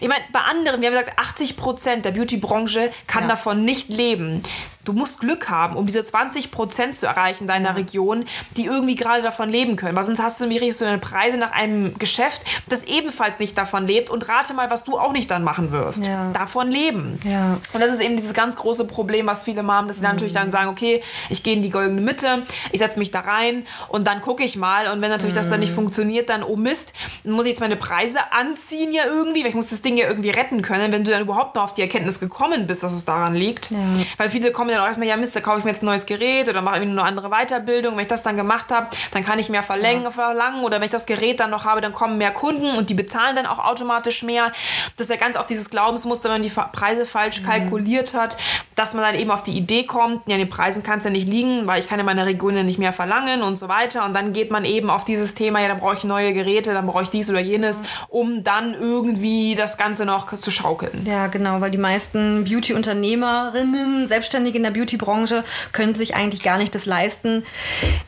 Ich 0.00 0.08
meine, 0.08 0.24
bei 0.32 0.40
anderen, 0.40 0.80
wir 0.80 0.88
haben 0.88 0.98
gesagt, 0.98 1.18
80 1.18 1.56
Prozent 1.56 2.04
der 2.04 2.12
Beauty-Branche 2.12 2.90
kann 3.06 3.24
ja. 3.24 3.28
davon 3.28 3.64
nicht 3.64 3.88
leben 3.90 4.42
du 4.88 4.94
musst 4.94 5.20
Glück 5.20 5.48
haben, 5.50 5.76
um 5.76 5.86
diese 5.86 6.02
20 6.02 6.50
Prozent 6.50 6.96
zu 6.96 7.06
erreichen 7.06 7.46
deiner 7.46 7.70
ja. 7.70 7.74
Region, 7.74 8.24
die 8.56 8.64
irgendwie 8.64 8.96
gerade 8.96 9.22
davon 9.22 9.50
leben 9.50 9.76
können. 9.76 9.94
Weil 9.94 10.04
sonst 10.04 10.22
hast 10.22 10.40
du 10.40 10.46
nämlich 10.46 10.76
so 10.76 10.84
deine 10.84 10.98
Preise 10.98 11.36
nach 11.36 11.52
einem 11.52 11.96
Geschäft, 11.98 12.44
das 12.68 12.84
ebenfalls 12.84 13.38
nicht 13.38 13.56
davon 13.56 13.86
lebt. 13.86 14.10
Und 14.10 14.28
rate 14.28 14.54
mal, 14.54 14.70
was 14.70 14.84
du 14.84 14.98
auch 14.98 15.12
nicht 15.12 15.30
dann 15.30 15.44
machen 15.44 15.72
wirst. 15.72 16.06
Ja. 16.06 16.30
Davon 16.32 16.70
leben. 16.70 17.20
Ja. 17.24 17.58
Und 17.72 17.80
das 17.80 17.90
ist 17.90 18.00
eben 18.00 18.16
dieses 18.16 18.32
ganz 18.32 18.56
große 18.56 18.86
Problem, 18.86 19.26
was 19.26 19.44
viele 19.44 19.58
haben, 19.66 19.88
dass 19.88 19.96
sie 19.96 20.02
dann 20.02 20.12
mhm. 20.12 20.16
natürlich 20.16 20.34
dann 20.34 20.52
sagen, 20.52 20.70
okay, 20.70 21.02
ich 21.28 21.42
gehe 21.42 21.54
in 21.54 21.62
die 21.62 21.70
goldene 21.70 22.00
Mitte, 22.00 22.44
ich 22.72 22.78
setze 22.78 22.98
mich 22.98 23.10
da 23.10 23.20
rein 23.20 23.66
und 23.88 24.06
dann 24.06 24.22
gucke 24.22 24.44
ich 24.44 24.56
mal. 24.56 24.90
Und 24.90 25.02
wenn 25.02 25.10
natürlich 25.10 25.34
mhm. 25.34 25.38
das 25.38 25.50
dann 25.50 25.60
nicht 25.60 25.72
mhm. 25.72 25.76
funktioniert, 25.76 26.30
dann, 26.30 26.42
oh 26.42 26.56
Mist, 26.56 26.94
dann 27.24 27.34
muss 27.34 27.44
ich 27.44 27.50
jetzt 27.50 27.60
meine 27.60 27.76
Preise 27.76 28.18
anziehen 28.32 28.92
ja 28.92 29.04
irgendwie, 29.04 29.42
weil 29.42 29.50
ich 29.50 29.54
muss 29.54 29.68
das 29.68 29.82
Ding 29.82 29.96
ja 29.96 30.08
irgendwie 30.08 30.30
retten 30.30 30.62
können, 30.62 30.92
wenn 30.92 31.04
du 31.04 31.10
dann 31.10 31.22
überhaupt 31.22 31.56
mal 31.56 31.62
auf 31.62 31.74
die 31.74 31.82
Erkenntnis 31.82 32.20
gekommen 32.20 32.66
bist, 32.66 32.82
dass 32.82 32.92
es 32.92 33.04
daran 33.04 33.34
liegt. 33.34 33.70
Weil 34.16 34.30
viele 34.30 34.52
kommen 34.52 34.70
dann 34.78 34.84
auch 34.84 34.88
erstmal, 34.88 35.08
ja 35.08 35.16
Mist, 35.16 35.34
da 35.36 35.40
kaufe 35.40 35.58
ich 35.58 35.64
mir 35.64 35.72
jetzt 35.72 35.82
ein 35.82 35.86
neues 35.86 36.06
Gerät 36.06 36.48
oder 36.48 36.62
mache 36.62 36.76
irgendwie 36.76 36.98
eine 36.98 37.08
andere 37.08 37.30
Weiterbildung. 37.30 37.96
Wenn 37.96 38.02
ich 38.02 38.08
das 38.08 38.22
dann 38.22 38.36
gemacht 38.36 38.70
habe, 38.70 38.88
dann 39.12 39.24
kann 39.24 39.38
ich 39.38 39.48
mehr 39.48 39.62
verlängern, 39.62 40.04
ja. 40.04 40.10
verlangen 40.10 40.62
oder 40.62 40.76
wenn 40.76 40.84
ich 40.84 40.90
das 40.90 41.06
Gerät 41.06 41.40
dann 41.40 41.50
noch 41.50 41.64
habe, 41.64 41.80
dann 41.80 41.92
kommen 41.92 42.18
mehr 42.18 42.30
Kunden 42.30 42.76
und 42.76 42.90
die 42.90 42.94
bezahlen 42.94 43.36
dann 43.36 43.46
auch 43.46 43.58
automatisch 43.58 44.22
mehr. 44.22 44.52
Das 44.96 45.08
ist 45.08 45.10
ja 45.10 45.16
ganz 45.16 45.36
oft 45.36 45.50
dieses 45.50 45.70
Glaubensmuster, 45.70 46.24
wenn 46.30 46.40
man 46.40 46.42
die 46.42 46.52
Preise 46.72 47.06
falsch 47.06 47.42
mhm. 47.42 47.46
kalkuliert 47.46 48.14
hat, 48.14 48.36
dass 48.74 48.94
man 48.94 49.02
dann 49.02 49.14
eben 49.16 49.30
auf 49.30 49.42
die 49.42 49.52
Idee 49.52 49.84
kommt, 49.84 50.28
ja, 50.28 50.36
den 50.36 50.48
Preisen 50.48 50.82
kann 50.82 50.98
es 50.98 51.04
ja 51.04 51.10
nicht 51.10 51.28
liegen, 51.28 51.66
weil 51.66 51.80
ich 51.80 51.88
kann 51.88 51.98
in 51.98 52.06
meiner 52.06 52.26
Region 52.26 52.56
ja 52.56 52.62
nicht 52.62 52.78
mehr 52.78 52.92
verlangen 52.92 53.42
und 53.42 53.58
so 53.58 53.68
weiter. 53.68 54.04
Und 54.04 54.14
dann 54.14 54.32
geht 54.32 54.50
man 54.50 54.64
eben 54.64 54.90
auf 54.90 55.04
dieses 55.04 55.34
Thema, 55.34 55.60
ja, 55.60 55.68
da 55.68 55.74
brauche 55.74 55.94
ich 55.94 56.04
neue 56.04 56.32
Geräte, 56.32 56.72
dann 56.74 56.86
brauche 56.86 57.02
ich 57.02 57.10
dies 57.10 57.30
oder 57.30 57.40
jenes, 57.40 57.82
um 58.08 58.44
dann 58.44 58.74
irgendwie 58.74 59.54
das 59.56 59.76
Ganze 59.76 60.04
noch 60.04 60.32
zu 60.32 60.50
schaukeln. 60.50 61.04
Ja, 61.04 61.26
genau, 61.26 61.60
weil 61.60 61.70
die 61.70 61.78
meisten 61.78 62.44
Beauty-Unternehmerinnen, 62.44 64.06
Selbstständige 64.08 64.58
in 64.58 64.62
der 64.68 64.80
Beauty-Branche 64.80 65.08
Branche 65.08 65.44
können 65.72 65.94
sich 65.94 66.14
eigentlich 66.14 66.42
gar 66.42 66.58
nicht 66.58 66.74
das 66.74 66.86
leisten, 66.86 67.44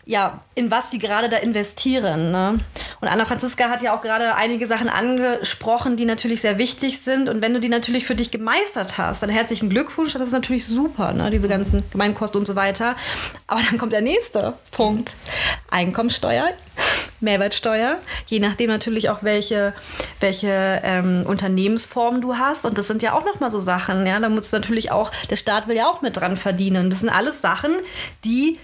ja, 0.04 0.40
in 0.54 0.70
was 0.70 0.90
sie 0.90 0.98
gerade 0.98 1.28
da 1.28 1.38
investieren. 1.38 2.30
Ne? 2.30 2.60
Und 3.00 3.08
Anna 3.08 3.24
Franziska 3.24 3.68
hat 3.68 3.82
ja 3.82 3.94
auch 3.94 4.02
gerade 4.02 4.34
einige 4.34 4.66
Sachen 4.66 4.88
angesprochen, 4.88 5.96
die 5.96 6.04
natürlich 6.04 6.40
sehr 6.40 6.58
wichtig 6.58 7.00
sind. 7.00 7.28
Und 7.28 7.42
wenn 7.42 7.54
du 7.54 7.60
die 7.60 7.68
natürlich 7.68 8.06
für 8.06 8.14
dich 8.14 8.30
gemeistert 8.30 8.98
hast, 8.98 9.22
dann 9.22 9.30
herzlichen 9.30 9.70
Glückwunsch, 9.70 10.12
das 10.12 10.22
ist 10.22 10.32
natürlich 10.32 10.66
super, 10.66 11.12
ne? 11.12 11.30
diese 11.30 11.48
ganzen 11.48 11.82
Gemeinkosten 11.90 12.40
und 12.40 12.46
so 12.46 12.54
weiter. 12.54 12.96
Aber 13.46 13.60
dann 13.68 13.78
kommt 13.78 13.92
der 13.92 14.02
nächste 14.02 14.54
Punkt. 14.70 15.14
Einkommensteuer, 15.70 16.50
Mehrwertsteuer, 17.20 17.98
je 18.26 18.38
nachdem 18.38 18.70
natürlich 18.70 19.10
auch, 19.10 19.22
welche, 19.22 19.74
welche 20.20 20.80
ähm, 20.82 21.24
Unternehmensform 21.26 22.20
du 22.20 22.36
hast. 22.36 22.64
Und 22.64 22.78
das 22.78 22.86
sind 22.86 23.02
ja 23.02 23.12
auch 23.12 23.24
nochmal 23.24 23.50
so 23.50 23.58
Sachen. 23.58 24.06
Ja? 24.06 24.18
Da 24.20 24.28
muss 24.28 24.52
natürlich 24.52 24.90
auch, 24.90 25.10
der 25.28 25.36
Staat 25.36 25.68
will 25.68 25.76
ja 25.76 25.88
auch 25.88 26.02
mit 26.02 26.16
dran 26.16 26.36
verdienen. 26.36 26.90
Das 26.90 27.00
sind 27.00 27.10
alles 27.10 27.40
Sachen, 27.40 27.72
die 28.24 28.58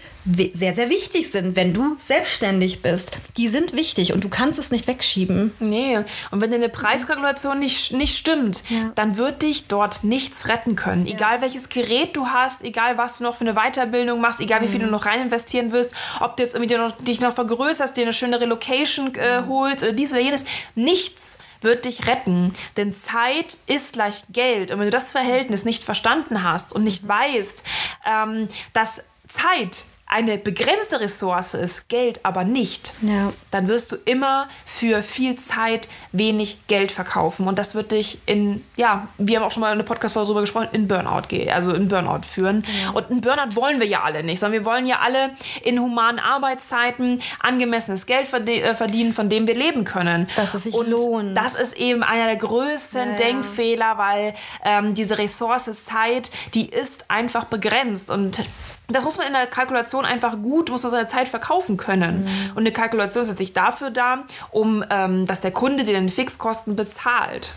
sehr, 0.55 0.75
sehr 0.75 0.91
wichtig 0.91 1.31
sind, 1.31 1.55
wenn 1.57 1.73
du 1.73 1.95
selbstständig 1.99 2.83
bist. 2.83 3.13
Die 3.37 3.49
sind 3.49 3.73
wichtig 3.75 4.13
und 4.13 4.25
du 4.25 4.29
kannst 4.29 4.59
es 4.59 4.71
nicht 4.71 4.87
wegschieben. 4.87 5.53
Nee, 5.61 5.99
und 6.31 6.41
wenn 6.41 6.51
deine 6.51 6.69
Preiskalkulation 6.69 7.59
nicht, 7.59 7.93
nicht 7.93 8.17
stimmt, 8.17 8.63
Ja. 8.69 8.91
dann 8.97 9.17
wird 9.17 9.43
dich 9.43 9.69
dort 9.69 10.03
nichts 10.05 10.49
retten 10.49 10.75
können. 10.75 11.07
Egal 11.07 11.41
welches 11.43 11.69
Gerät 11.69 12.17
du 12.17 12.27
hast, 12.27 12.63
egal 12.65 12.99
was 12.99 13.19
du 13.19 13.25
noch 13.25 13.37
für 13.37 13.45
eine 13.49 13.55
Weiterbildung 13.55 14.21
machst, 14.21 14.41
egal 14.41 14.63
wie 14.63 14.69
viel 14.69 14.81
du 14.81 14.87
noch 14.87 15.07
rein 15.07 15.21
investieren 15.23 15.71
wirst, 15.73 15.93
ob 16.21 16.37
du 16.37 16.43
jetzt 16.43 16.55
irgendwie 16.55 16.75
noch, 16.77 16.93
dich 16.97 17.21
noch 17.21 17.35
vergrößerst, 17.35 17.97
dir 17.97 18.03
eine 18.03 18.13
schöne 18.13 18.41
Relocation 18.41 19.15
äh, 19.15 19.43
holst 19.47 19.83
oder 19.83 19.93
dies 19.93 20.13
oder 20.13 20.21
jenes, 20.21 20.45
nichts 20.75 21.39
wird 21.63 21.85
dich 21.85 22.07
retten. 22.07 22.53
Denn 22.77 22.95
Zeit 22.95 23.57
ist 23.67 23.95
gleich 23.95 24.25
Geld. 24.31 24.71
Und 24.71 24.79
wenn 24.79 24.87
du 24.87 24.91
das 24.91 25.13
Verhältnis 25.13 25.65
nicht 25.65 25.85
verstanden 25.85 26.43
hast 26.43 26.75
und 26.75 26.85
nicht 26.85 27.07
weißt, 27.07 27.65
ähm, 28.07 28.49
dass 28.73 29.03
Zeit 29.29 29.85
eine 30.09 30.39
begrenzte 30.39 31.01
Ressource 31.01 31.55
ist, 31.55 31.89
Geld 31.89 32.21
aber 32.25 32.45
nicht, 32.45 32.93
Ja. 33.03 33.33
dann 33.51 33.67
wirst 33.67 33.91
du 33.93 33.97
immer 34.05 34.49
für 34.65 35.03
viel 35.03 35.37
Zeit 35.37 35.89
wenig 36.13 36.67
Geld 36.69 36.93
verkaufen. 36.93 37.49
Und 37.49 37.59
das 37.59 37.75
wird 37.75 37.91
dich 37.91 38.21
in, 38.27 38.65
ja, 38.77 39.09
wir 39.19 39.39
haben 39.39 39.45
auch 39.47 39.51
schon 39.51 39.63
mal 39.63 39.69
in 39.69 39.75
einer 39.75 39.83
Podcast-Folge 39.83 40.27
darüber 40.29 40.41
gesprochen, 40.43 40.69
in 40.73 40.87
Burnout 40.87 41.23
gehen, 41.29 41.51
also 41.51 41.73
in 41.75 41.89
Burnout 41.89 42.21
führen. 42.29 42.65
Und 42.95 43.11
in 43.11 43.21
Burnout 43.21 43.57
wollen 43.57 43.81
wir 43.81 43.87
ja 43.87 44.03
alle 44.03 44.23
nicht, 44.23 44.39
sondern 44.39 44.61
wir 44.61 44.65
wollen 44.65 44.87
ja 44.87 45.01
alle 45.03 45.31
in 45.65 45.81
humanen 45.81 46.21
Arbeitszeiten 46.21 47.21
angemessenes 47.41 48.07
Geld 48.07 48.33
äh, 48.33 48.75
verdienen, 48.75 49.13
von 49.13 49.29
dem 49.29 49.47
wir 49.47 49.55
leben 49.57 49.85
können. 49.85 50.29
Dass 50.37 50.55
es 50.55 50.65
sich 50.65 50.75
Und 50.75 50.89
lohnt. 50.89 51.37
Das 51.37 51.55
ist 51.57 51.77
eben 51.77 52.03
einer 52.03 52.27
der 52.27 52.37
größten 52.37 53.01
Ja, 53.01 53.07
ja. 53.11 53.15
Denkfehler, 53.17 53.99
weil 53.99 54.35
ähm, 54.65 54.95
diese 54.95 55.19
Ressource 55.19 55.69
Zeit, 55.85 56.31
die 56.55 56.69
ist 56.69 57.11
einfach 57.11 57.45
begrenzt. 57.47 58.11
Und 58.11 58.41
das 58.89 59.05
muss 59.05 59.19
man 59.19 59.27
in 59.27 59.33
der 59.33 59.47
Kalkulation 59.47 60.05
einfach 60.05 60.41
gut, 60.41 60.71
muss 60.71 60.83
man 60.83 60.93
seine 60.93 61.07
Zeit 61.09 61.29
verkaufen 61.29 61.77
können. 61.77 62.25
Mhm. 62.25 62.51
Und 62.55 62.59
eine 62.59 62.73
Kalkulation 62.73 63.23
ist 63.23 63.29
letztlich 63.29 63.53
dafür 63.53 63.91
da, 63.91 64.25
um, 64.51 64.85
ähm, 64.91 65.27
dass 65.27 65.41
der 65.41 65.51
Kunde 65.51 65.85
dir 65.85 65.95
den 65.95 66.09
Fixkosten 66.09 66.77
bezahlt. 66.77 67.53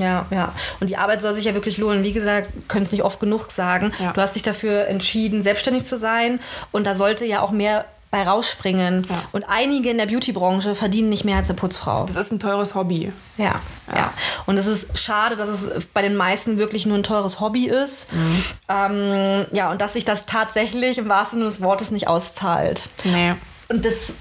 Ja, 0.00 0.26
ja. 0.30 0.52
Und 0.80 0.88
die 0.88 0.96
Arbeit 0.96 1.22
soll 1.22 1.32
sich 1.34 1.44
ja 1.44 1.54
wirklich 1.54 1.78
lohnen. 1.78 2.02
Wie 2.02 2.12
gesagt, 2.12 2.50
können 2.68 2.84
es 2.84 2.92
nicht 2.92 3.04
oft 3.04 3.20
genug 3.20 3.50
sagen. 3.50 3.92
Ja. 4.00 4.12
Du 4.12 4.20
hast 4.20 4.34
dich 4.34 4.42
dafür 4.42 4.86
entschieden, 4.88 5.42
selbstständig 5.42 5.86
zu 5.86 5.98
sein. 5.98 6.40
Und 6.72 6.86
da 6.86 6.94
sollte 6.94 7.24
ja 7.24 7.40
auch 7.40 7.50
mehr 7.50 7.84
bei 8.10 8.22
rausspringen. 8.22 9.06
Ja. 9.08 9.22
Und 9.32 9.44
einige 9.44 9.90
in 9.90 9.98
der 9.98 10.06
Beauty-Branche 10.06 10.74
verdienen 10.74 11.10
nicht 11.10 11.24
mehr 11.24 11.36
als 11.36 11.50
eine 11.50 11.58
Putzfrau. 11.58 12.06
Das 12.06 12.16
ist 12.16 12.32
ein 12.32 12.38
teures 12.38 12.74
Hobby. 12.74 13.12
Ja, 13.36 13.60
ja. 13.94 14.12
Und 14.46 14.56
es 14.56 14.66
ist 14.66 14.98
schade, 14.98 15.36
dass 15.36 15.48
es 15.48 15.86
bei 15.86 16.02
den 16.02 16.16
meisten 16.16 16.56
wirklich 16.58 16.86
nur 16.86 16.96
ein 16.96 17.02
teures 17.02 17.40
Hobby 17.40 17.66
ist. 17.66 18.12
Mhm. 18.12 18.44
Ähm, 18.68 19.46
ja, 19.52 19.70
und 19.70 19.80
dass 19.80 19.92
sich 19.92 20.04
das 20.04 20.26
tatsächlich 20.26 20.98
im 20.98 21.08
wahrsten 21.08 21.40
Sinne 21.40 21.50
des 21.50 21.60
Wortes 21.60 21.90
nicht 21.90 22.08
auszahlt. 22.08 22.88
Nee. 23.04 23.34
Und 23.68 23.84
das 23.84 24.14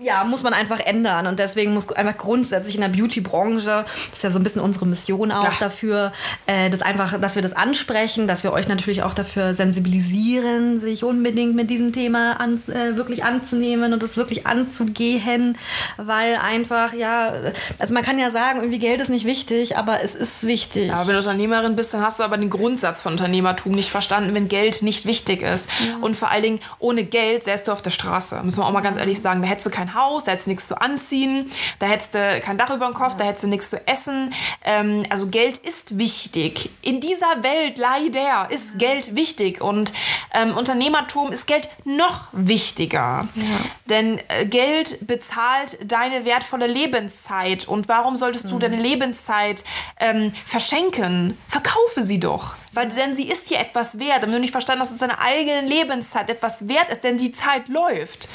ja, 0.00 0.24
muss 0.24 0.42
man 0.42 0.54
einfach 0.54 0.80
ändern. 0.80 1.26
Und 1.26 1.38
deswegen 1.38 1.74
muss 1.74 1.90
einfach 1.92 2.16
grundsätzlich 2.16 2.74
in 2.74 2.80
der 2.80 2.88
Beauty-Branche, 2.88 3.84
das 3.86 4.08
ist 4.12 4.22
ja 4.22 4.30
so 4.30 4.38
ein 4.38 4.42
bisschen 4.44 4.62
unsere 4.62 4.86
Mission 4.86 5.30
auch 5.32 5.44
Ja. 5.44 5.52
dafür, 5.60 6.12
äh, 6.46 6.70
das 6.70 6.82
einfach, 6.82 7.18
dass 7.20 7.34
wir 7.34 7.42
das 7.42 7.52
ansprechen, 7.54 8.26
dass 8.26 8.42
wir 8.44 8.52
euch 8.52 8.68
natürlich 8.68 9.02
auch 9.02 9.14
dafür 9.14 9.54
sensibilisieren, 9.54 10.80
sich 10.80 11.04
unbedingt 11.04 11.54
mit 11.54 11.70
diesem 11.70 11.92
Thema 11.92 12.40
an, 12.40 12.60
äh, 12.68 12.96
wirklich 12.96 13.24
anzunehmen 13.24 13.92
und 13.92 14.02
das 14.02 14.16
wirklich 14.16 14.46
anzugehen, 14.46 15.58
weil 15.96 16.36
einfach, 16.36 16.92
ja, 16.92 17.32
also 17.78 17.94
man 17.94 18.02
kann 18.02 18.18
ja 18.18 18.30
sagen, 18.30 18.60
irgendwie 18.60 18.78
Geld 18.78 19.00
ist 19.00 19.08
nicht 19.10 19.26
wichtig, 19.26 19.76
aber 19.76 20.02
es 20.02 20.14
ist 20.14 20.46
wichtig. 20.46 20.88
Ja, 20.88 21.06
wenn 21.06 21.14
du 21.14 21.20
Unternehmerin 21.20 21.76
bist, 21.76 21.92
dann 21.94 22.02
hast 22.02 22.18
du 22.18 22.22
aber 22.22 22.36
den 22.36 22.50
Grundsatz 22.50 23.02
von 23.02 23.12
Unternehmertum 23.12 23.72
nicht 23.72 23.90
verstanden, 23.90 24.34
wenn 24.34 24.48
Geld 24.48 24.82
nicht 24.82 25.06
wichtig 25.06 25.42
ist. 25.42 25.68
Und 26.00 26.16
vor 26.16 26.30
allen 26.30 26.42
Dingen, 26.42 26.60
ohne 26.78 27.04
Geld 27.04 27.44
säßt 27.44 27.68
du 27.68 27.72
auf 27.72 27.82
der 27.82 27.90
Straße. 27.90 28.40
Müssen 28.42 28.58
wir 28.60 28.66
auch 28.66 28.72
mal 28.72 28.80
ganz 28.80 28.96
ehrlich 28.96 29.20
sagen. 29.20 29.33
Da 29.42 29.48
hättest 29.48 29.66
du 29.66 29.70
kein 29.70 29.94
Haus, 29.94 30.24
da 30.24 30.32
hättest 30.32 30.46
du 30.46 30.50
nichts 30.50 30.68
zu 30.68 30.80
anziehen, 30.80 31.50
da 31.78 31.86
hättest 31.86 32.14
du 32.14 32.40
kein 32.40 32.58
Dach 32.58 32.70
über 32.70 32.86
dem 32.86 32.94
Kopf, 32.94 33.16
da 33.16 33.24
hättest 33.24 33.44
du 33.44 33.48
nichts 33.48 33.70
zu 33.70 33.86
essen. 33.86 34.32
Ähm, 34.64 35.04
also 35.10 35.28
Geld 35.28 35.56
ist 35.58 35.98
wichtig. 35.98 36.70
In 36.82 37.00
dieser 37.00 37.42
Welt 37.42 37.78
leider 37.78 38.48
ist 38.50 38.78
Geld 38.78 39.14
wichtig. 39.14 39.60
Und 39.60 39.92
ähm, 40.32 40.56
Unternehmertum 40.56 41.32
ist 41.32 41.46
Geld 41.46 41.68
noch 41.84 42.28
wichtiger. 42.32 43.28
Denn 43.86 44.20
äh, 44.28 44.46
Geld 44.46 45.06
bezahlt 45.06 45.78
deine 45.90 46.24
wertvolle 46.24 46.66
Lebenszeit. 46.66 47.66
Und 47.66 47.88
warum 47.88 48.16
solltest 48.16 48.50
du 48.50 48.58
deine 48.58 48.76
Lebenszeit 48.76 49.64
ähm, 49.98 50.32
verschenken? 50.44 51.38
Verkaufe 51.48 52.02
sie 52.02 52.20
doch. 52.20 52.54
Weil 52.74 52.88
denn 52.88 53.14
sie 53.14 53.28
ist 53.28 53.50
dir 53.50 53.58
etwas 53.58 53.98
wert. 53.98 54.18
Und 54.18 54.26
wenn 54.26 54.32
du 54.32 54.40
nicht 54.40 54.52
verstanden 54.52 54.82
hast, 54.82 54.90
dass 54.90 54.98
deine 54.98 55.18
eigene 55.18 55.62
Lebenszeit 55.62 56.30
etwas 56.30 56.68
wert 56.68 56.90
ist, 56.90 57.04
denn 57.04 57.18
die 57.18 57.32
Zeit 57.32 57.68
läuft, 57.68 58.28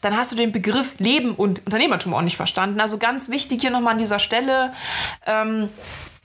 dann 0.00 0.16
hast 0.16 0.32
du 0.32 0.36
den 0.36 0.52
Begriff 0.52 0.94
Leben 0.98 1.34
und 1.34 1.64
Unternehmertum 1.66 2.14
auch 2.14 2.22
nicht 2.22 2.36
verstanden. 2.36 2.80
Also 2.80 2.98
ganz 2.98 3.28
wichtig 3.28 3.60
hier 3.60 3.70
nochmal 3.70 3.92
an 3.92 3.98
dieser 3.98 4.18
Stelle. 4.18 4.72
Ähm, 5.26 5.68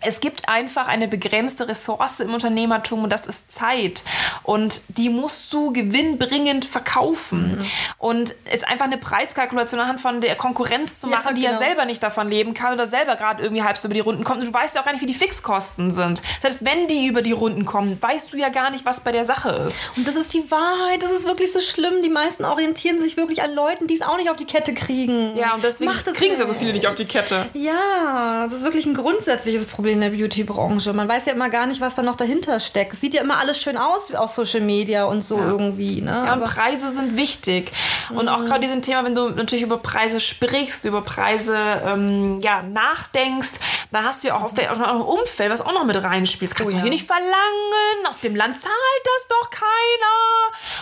es 0.01 0.19
gibt 0.19 0.49
einfach 0.49 0.87
eine 0.87 1.07
begrenzte 1.07 1.67
Ressource 1.67 2.19
im 2.19 2.33
Unternehmertum 2.33 3.03
und 3.03 3.09
das 3.11 3.27
ist 3.27 3.51
Zeit. 3.51 4.03
Und 4.43 4.81
die 4.87 5.09
musst 5.09 5.53
du 5.53 5.71
gewinnbringend 5.71 6.65
verkaufen. 6.65 7.57
Und 7.97 8.35
jetzt 8.51 8.67
einfach 8.67 8.85
eine 8.85 8.97
Preiskalkulation 8.97 9.79
anhand 9.79 10.01
von 10.01 10.21
der 10.21 10.35
Konkurrenz 10.35 10.99
zu 10.99 11.09
Ja, 11.09 11.17
machen, 11.17 11.35
die 11.35 11.43
ja 11.43 11.51
genau. 11.51 11.61
selber 11.61 11.85
nicht 11.85 12.01
davon 12.01 12.29
leben 12.29 12.53
kann 12.53 12.73
oder 12.73 12.87
selber 12.87 13.15
gerade 13.15 13.43
irgendwie 13.43 13.63
halb 13.63 13.77
so 13.77 13.87
über 13.87 13.93
die 13.93 13.99
Runden 13.99 14.23
kommt. 14.23 14.39
Und 14.39 14.47
du 14.47 14.53
weißt 14.53 14.75
ja 14.75 14.81
auch 14.81 14.85
gar 14.85 14.93
nicht, 14.93 15.01
wie 15.01 15.07
die 15.07 15.13
Fixkosten 15.13 15.91
sind. 15.91 16.21
Selbst 16.41 16.65
wenn 16.65 16.87
die 16.87 17.05
über 17.05 17.21
die 17.21 17.31
Runden 17.31 17.65
kommen, 17.65 17.97
weißt 18.01 18.33
du 18.33 18.37
ja 18.37 18.49
gar 18.49 18.71
nicht, 18.71 18.85
was 18.85 19.01
bei 19.01 19.11
der 19.11 19.25
Sache 19.25 19.49
ist. 19.67 19.91
Und 19.95 20.07
das 20.07 20.15
ist 20.15 20.33
die 20.33 20.49
Wahrheit, 20.49 21.03
das 21.03 21.11
ist 21.11 21.25
wirklich 21.25 21.51
so 21.51 21.59
schlimm. 21.59 22.01
Die 22.01 22.09
meisten 22.09 22.43
orientieren 22.45 22.99
sich 22.99 23.17
wirklich 23.17 23.43
an 23.43 23.53
Leuten, 23.53 23.85
die 23.87 23.95
es 23.95 24.01
auch 24.01 24.17
nicht 24.17 24.29
auf 24.31 24.37
die 24.37 24.45
Kette 24.45 24.73
kriegen. 24.73 25.35
Ja, 25.35 25.53
und 25.53 25.63
deswegen 25.63 25.91
kriegen 25.91 26.33
es 26.33 26.39
ja 26.39 26.45
so 26.45 26.53
viele 26.55 26.73
nicht 26.73 26.87
auf 26.87 26.95
die 26.95 27.05
Kette. 27.05 27.47
Ja, 27.53 28.47
das 28.49 28.59
ist 28.59 28.63
wirklich 28.63 28.85
ein 28.87 28.95
grundsätzliches 28.95 29.67
Problem 29.67 29.90
in 29.91 30.01
der 30.01 30.09
Beauty-Branche. 30.09 30.93
Man 30.93 31.07
weiß 31.07 31.25
ja 31.25 31.33
immer 31.33 31.49
gar 31.49 31.65
nicht, 31.65 31.81
was 31.81 31.95
da 31.95 32.01
noch 32.01 32.15
dahinter 32.15 32.59
steckt. 32.59 32.93
Es 32.93 33.01
sieht 33.01 33.13
ja 33.13 33.21
immer 33.21 33.37
alles 33.37 33.61
schön 33.61 33.77
aus 33.77 34.13
auf 34.13 34.29
Social 34.29 34.61
Media 34.61 35.05
und 35.05 35.21
so 35.23 35.39
irgendwie. 35.39 36.01
Ne? 36.01 36.11
Ja, 36.11 36.21
und 36.23 36.29
Aber 36.29 36.45
Preise 36.45 36.89
sind 36.89 37.17
wichtig. 37.17 37.71
Und 38.09 38.27
auch 38.29 38.45
gerade 38.45 38.61
diesen 38.61 38.81
Thema, 38.81 39.03
wenn 39.03 39.15
du 39.15 39.29
natürlich 39.29 39.63
über 39.63 39.77
Preise 39.77 40.19
sprichst, 40.19 40.85
über 40.85 41.01
Preise 41.01 41.55
ähm, 41.85 42.39
ja, 42.41 42.61
nachdenkst, 42.63 43.51
dann 43.91 44.05
hast 44.05 44.23
du 44.23 44.29
ja 44.29 44.37
auch 44.37 44.49
vielleicht 44.49 44.71
auch 44.71 44.77
noch 44.77 44.95
ein 44.95 45.01
Umfeld, 45.01 45.51
was 45.51 45.61
auch 45.61 45.73
noch 45.73 45.83
mit 45.83 46.01
reinspielt. 46.01 46.51
Das 46.51 46.55
kannst 46.55 46.69
Oh 46.69 46.71
du 46.71 46.77
ja. 46.77 46.83
hier 46.83 46.91
nicht 46.91 47.05
verlangen. 47.05 48.07
Auf 48.09 48.19
dem 48.21 48.35
Land 48.35 48.59
zahlt 48.59 48.73
das 49.03 49.27
doch 49.27 49.49
keiner. 49.49 49.67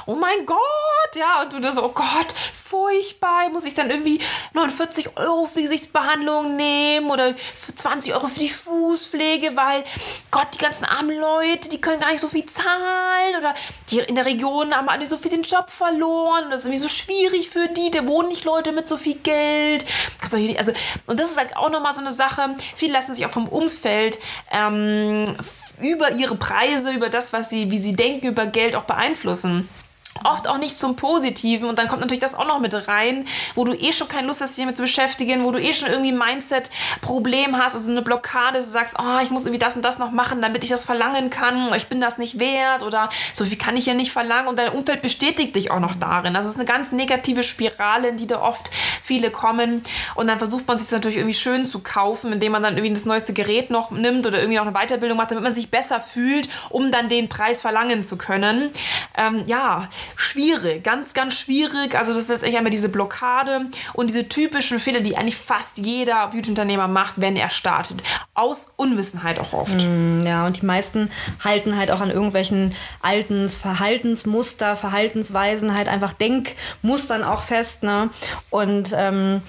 Oh 0.05 0.15
mein 0.15 0.45
Gott. 0.45 0.59
Ja, 1.15 1.41
und 1.41 1.53
du 1.53 1.59
da 1.59 1.71
so, 1.71 1.83
oh 1.85 1.89
Gott, 1.89 2.33
furchtbar. 2.63 3.49
Muss 3.49 3.63
ich 3.63 3.73
dann 3.73 3.89
irgendwie 3.89 4.19
49 4.53 5.17
Euro 5.17 5.45
für 5.45 5.59
die 5.59 5.65
Gesichtsbehandlung 5.65 6.55
nehmen 6.55 7.09
oder 7.09 7.33
für 7.55 7.75
20 7.75 8.13
Euro 8.13 8.27
für 8.27 8.39
die 8.39 8.49
Fußpflege, 8.99 9.55
weil 9.55 9.83
Gott, 10.31 10.47
die 10.53 10.57
ganzen 10.57 10.85
armen 10.85 11.17
Leute, 11.17 11.69
die 11.69 11.79
können 11.79 11.99
gar 11.99 12.11
nicht 12.11 12.19
so 12.19 12.27
viel 12.27 12.45
zahlen 12.45 13.35
oder 13.37 13.55
die 13.89 13.99
in 13.99 14.15
der 14.15 14.25
Region 14.25 14.73
haben 14.73 14.89
alle 14.89 15.07
so 15.07 15.17
viel 15.17 15.31
den 15.31 15.43
Job 15.43 15.69
verloren 15.69 16.45
und 16.45 16.51
das 16.51 16.61
ist 16.61 16.65
irgendwie 16.67 16.81
so 16.81 16.89
schwierig 16.89 17.49
für 17.49 17.67
die, 17.67 17.91
da 17.91 18.05
wohnen 18.05 18.29
nicht 18.29 18.43
Leute 18.43 18.71
mit 18.71 18.87
so 18.87 18.97
viel 18.97 19.15
Geld. 19.15 19.85
Nicht, 20.33 20.57
also, 20.57 20.73
und 21.07 21.19
das 21.19 21.31
ist 21.31 21.37
halt 21.37 21.55
auch 21.55 21.69
nochmal 21.69 21.93
so 21.93 22.01
eine 22.01 22.11
Sache, 22.11 22.55
viele 22.75 22.93
lassen 22.93 23.15
sich 23.15 23.25
auch 23.25 23.31
vom 23.31 23.47
Umfeld 23.47 24.19
ähm, 24.51 25.35
über 25.81 26.11
ihre 26.11 26.35
Preise, 26.35 26.91
über 26.91 27.09
das, 27.09 27.33
was 27.33 27.49
sie, 27.49 27.71
wie 27.71 27.79
sie 27.79 27.93
denken 27.93 28.27
über 28.27 28.45
Geld 28.45 28.75
auch 28.75 28.83
beeinflussen 28.83 29.67
oft 30.23 30.47
auch 30.47 30.57
nicht 30.57 30.75
zum 30.75 30.95
Positiven 30.95 31.69
und 31.69 31.77
dann 31.77 31.87
kommt 31.87 32.01
natürlich 32.01 32.21
das 32.21 32.35
auch 32.35 32.47
noch 32.47 32.59
mit 32.59 32.73
rein, 32.87 33.25
wo 33.55 33.63
du 33.63 33.73
eh 33.73 33.91
schon 33.91 34.07
keine 34.07 34.27
Lust 34.27 34.41
hast, 34.41 34.57
dich 34.57 34.63
damit 34.63 34.75
zu 34.75 34.83
beschäftigen, 34.83 35.43
wo 35.43 35.51
du 35.51 35.61
eh 35.61 35.73
schon 35.73 35.89
irgendwie 35.89 36.11
Mindset-Problem 36.11 37.57
hast, 37.57 37.75
also 37.75 37.91
eine 37.91 38.01
Blockade, 38.01 38.57
dass 38.57 38.65
du 38.65 38.71
sagst, 38.71 38.95
oh, 38.99 39.19
ich 39.21 39.29
muss 39.29 39.45
irgendwie 39.45 39.59
das 39.59 39.75
und 39.75 39.83
das 39.83 39.99
noch 39.99 40.11
machen, 40.11 40.41
damit 40.41 40.63
ich 40.63 40.69
das 40.69 40.85
verlangen 40.85 41.29
kann, 41.29 41.73
ich 41.75 41.87
bin 41.87 42.01
das 42.01 42.17
nicht 42.17 42.39
wert 42.39 42.83
oder 42.83 43.09
so 43.33 43.45
viel 43.45 43.57
kann 43.57 43.77
ich 43.77 43.85
ja 43.85 43.93
nicht 43.93 44.11
verlangen 44.11 44.47
und 44.47 44.59
dein 44.59 44.69
Umfeld 44.69 45.01
bestätigt 45.01 45.55
dich 45.55 45.71
auch 45.71 45.79
noch 45.79 45.95
darin. 45.95 46.33
Das 46.33 46.45
ist 46.45 46.55
eine 46.55 46.65
ganz 46.65 46.91
negative 46.91 47.43
Spirale, 47.43 48.09
in 48.09 48.17
die 48.17 48.27
da 48.27 48.41
oft 48.41 48.69
viele 49.03 49.31
kommen 49.31 49.83
und 50.15 50.27
dann 50.27 50.37
versucht 50.37 50.67
man 50.67 50.77
sich 50.77 50.87
das 50.87 50.93
natürlich 50.93 51.17
irgendwie 51.17 51.35
schön 51.35 51.65
zu 51.65 51.79
kaufen, 51.79 52.33
indem 52.33 52.51
man 52.51 52.63
dann 52.63 52.75
irgendwie 52.75 52.93
das 52.93 53.05
neueste 53.05 53.33
Gerät 53.33 53.69
noch 53.69 53.91
nimmt 53.91 54.27
oder 54.27 54.39
irgendwie 54.39 54.57
noch 54.57 54.67
eine 54.67 54.73
Weiterbildung 54.73 55.17
macht, 55.17 55.31
damit 55.31 55.43
man 55.43 55.53
sich 55.53 55.71
besser 55.71 55.99
fühlt, 56.01 56.49
um 56.69 56.91
dann 56.91 57.09
den 57.09 57.29
Preis 57.29 57.61
verlangen 57.61 58.03
zu 58.03 58.17
können. 58.17 58.71
Ähm, 59.17 59.43
ja, 59.45 59.87
schwierig, 60.15 60.83
ganz, 60.83 61.13
ganz 61.13 61.35
schwierig. 61.35 61.97
Also 61.97 62.13
das 62.13 62.23
ist 62.23 62.29
letztendlich 62.29 62.57
einmal 62.57 62.71
diese 62.71 62.89
Blockade 62.89 63.67
und 63.93 64.09
diese 64.09 64.27
typischen 64.27 64.79
Fehler, 64.79 65.01
die 65.01 65.17
eigentlich 65.17 65.37
fast 65.37 65.77
jeder 65.77 66.27
Beauty-Unternehmer 66.27 66.87
macht, 66.87 67.15
wenn 67.17 67.35
er 67.35 67.49
startet. 67.49 68.01
Aus 68.33 68.73
Unwissenheit 68.75 69.39
auch 69.39 69.53
oft. 69.53 69.81
Ja, 70.23 70.45
und 70.45 70.61
die 70.61 70.65
meisten 70.65 71.09
halten 71.43 71.77
halt 71.77 71.91
auch 71.91 72.01
an 72.01 72.11
irgendwelchen 72.11 72.75
alten 73.01 73.49
Verhaltensmuster, 73.49 74.75
Verhaltensweisen, 74.75 75.75
halt 75.75 75.87
einfach 75.87 76.13
Denkmustern 76.13 77.23
auch 77.23 77.41
fest, 77.41 77.83
ne? 77.83 78.09
Und 78.49 78.93
ähm, 78.95 79.41